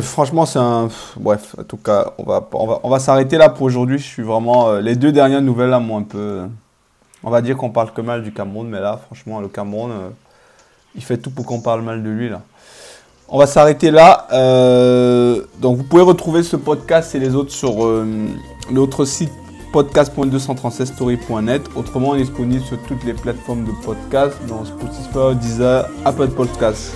franchement, 0.00 0.44
c'est 0.44 0.58
un. 0.58 0.88
Bref, 1.16 1.54
en 1.58 1.62
tout 1.62 1.78
cas, 1.78 2.12
on 2.18 2.24
va, 2.24 2.46
on 2.52 2.66
va, 2.66 2.80
on 2.82 2.90
va 2.90 2.98
s'arrêter 2.98 3.38
là 3.38 3.48
pour 3.48 3.62
aujourd'hui. 3.62 3.98
Je 3.98 4.04
suis 4.04 4.22
vraiment. 4.22 4.68
Euh, 4.68 4.80
les 4.80 4.94
deux 4.94 5.12
dernières 5.12 5.40
nouvelles 5.40 5.70
là 5.70 5.80
m'ont 5.80 5.98
un 5.98 6.02
peu. 6.02 6.42
On 7.22 7.30
va 7.30 7.40
dire 7.40 7.56
qu'on 7.56 7.70
parle 7.70 7.92
que 7.92 8.02
mal 8.02 8.22
du 8.22 8.32
Cameroun, 8.32 8.68
mais 8.68 8.80
là, 8.80 9.00
franchement, 9.06 9.40
le 9.40 9.48
Cameroun, 9.48 9.90
euh, 9.90 10.08
il 10.94 11.02
fait 11.02 11.16
tout 11.16 11.30
pour 11.30 11.46
qu'on 11.46 11.60
parle 11.62 11.80
mal 11.80 12.02
de 12.02 12.10
lui 12.10 12.28
là. 12.28 12.42
On 13.28 13.38
va 13.38 13.46
s'arrêter 13.46 13.90
là. 13.90 14.26
donc, 15.58 15.78
vous 15.78 15.84
pouvez 15.84 16.02
retrouver 16.02 16.42
ce 16.42 16.56
podcast 16.56 17.14
et 17.14 17.18
les 17.18 17.34
autres 17.34 17.52
sur 17.52 18.04
notre 18.70 19.06
site 19.06 19.32
podcast.236story.net. 19.74 21.62
Autrement, 21.74 22.10
on 22.10 22.14
est 22.14 22.20
disponible 22.20 22.62
sur 22.62 22.80
toutes 22.82 23.02
les 23.02 23.12
plateformes 23.12 23.64
de 23.64 23.72
podcast, 23.84 24.36
dans 24.46 24.64
Spotify, 24.64 25.34
Deezer, 25.40 25.88
Apple 26.04 26.28
Podcasts. 26.28 26.94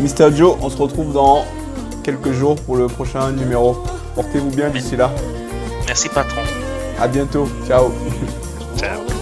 Mister 0.00 0.28
Joe, 0.30 0.58
on 0.60 0.68
se 0.68 0.76
retrouve 0.76 1.14
dans 1.14 1.46
quelques 2.04 2.32
jours 2.32 2.56
pour 2.56 2.76
le 2.76 2.86
prochain 2.86 3.32
numéro. 3.32 3.78
Portez-vous 4.14 4.50
bien 4.50 4.68
d'ici 4.68 4.94
là. 4.96 5.10
Merci 5.86 6.10
patron. 6.10 6.42
À 7.00 7.08
bientôt. 7.08 7.48
Ciao. 7.66 7.90
Ciao. 8.76 9.15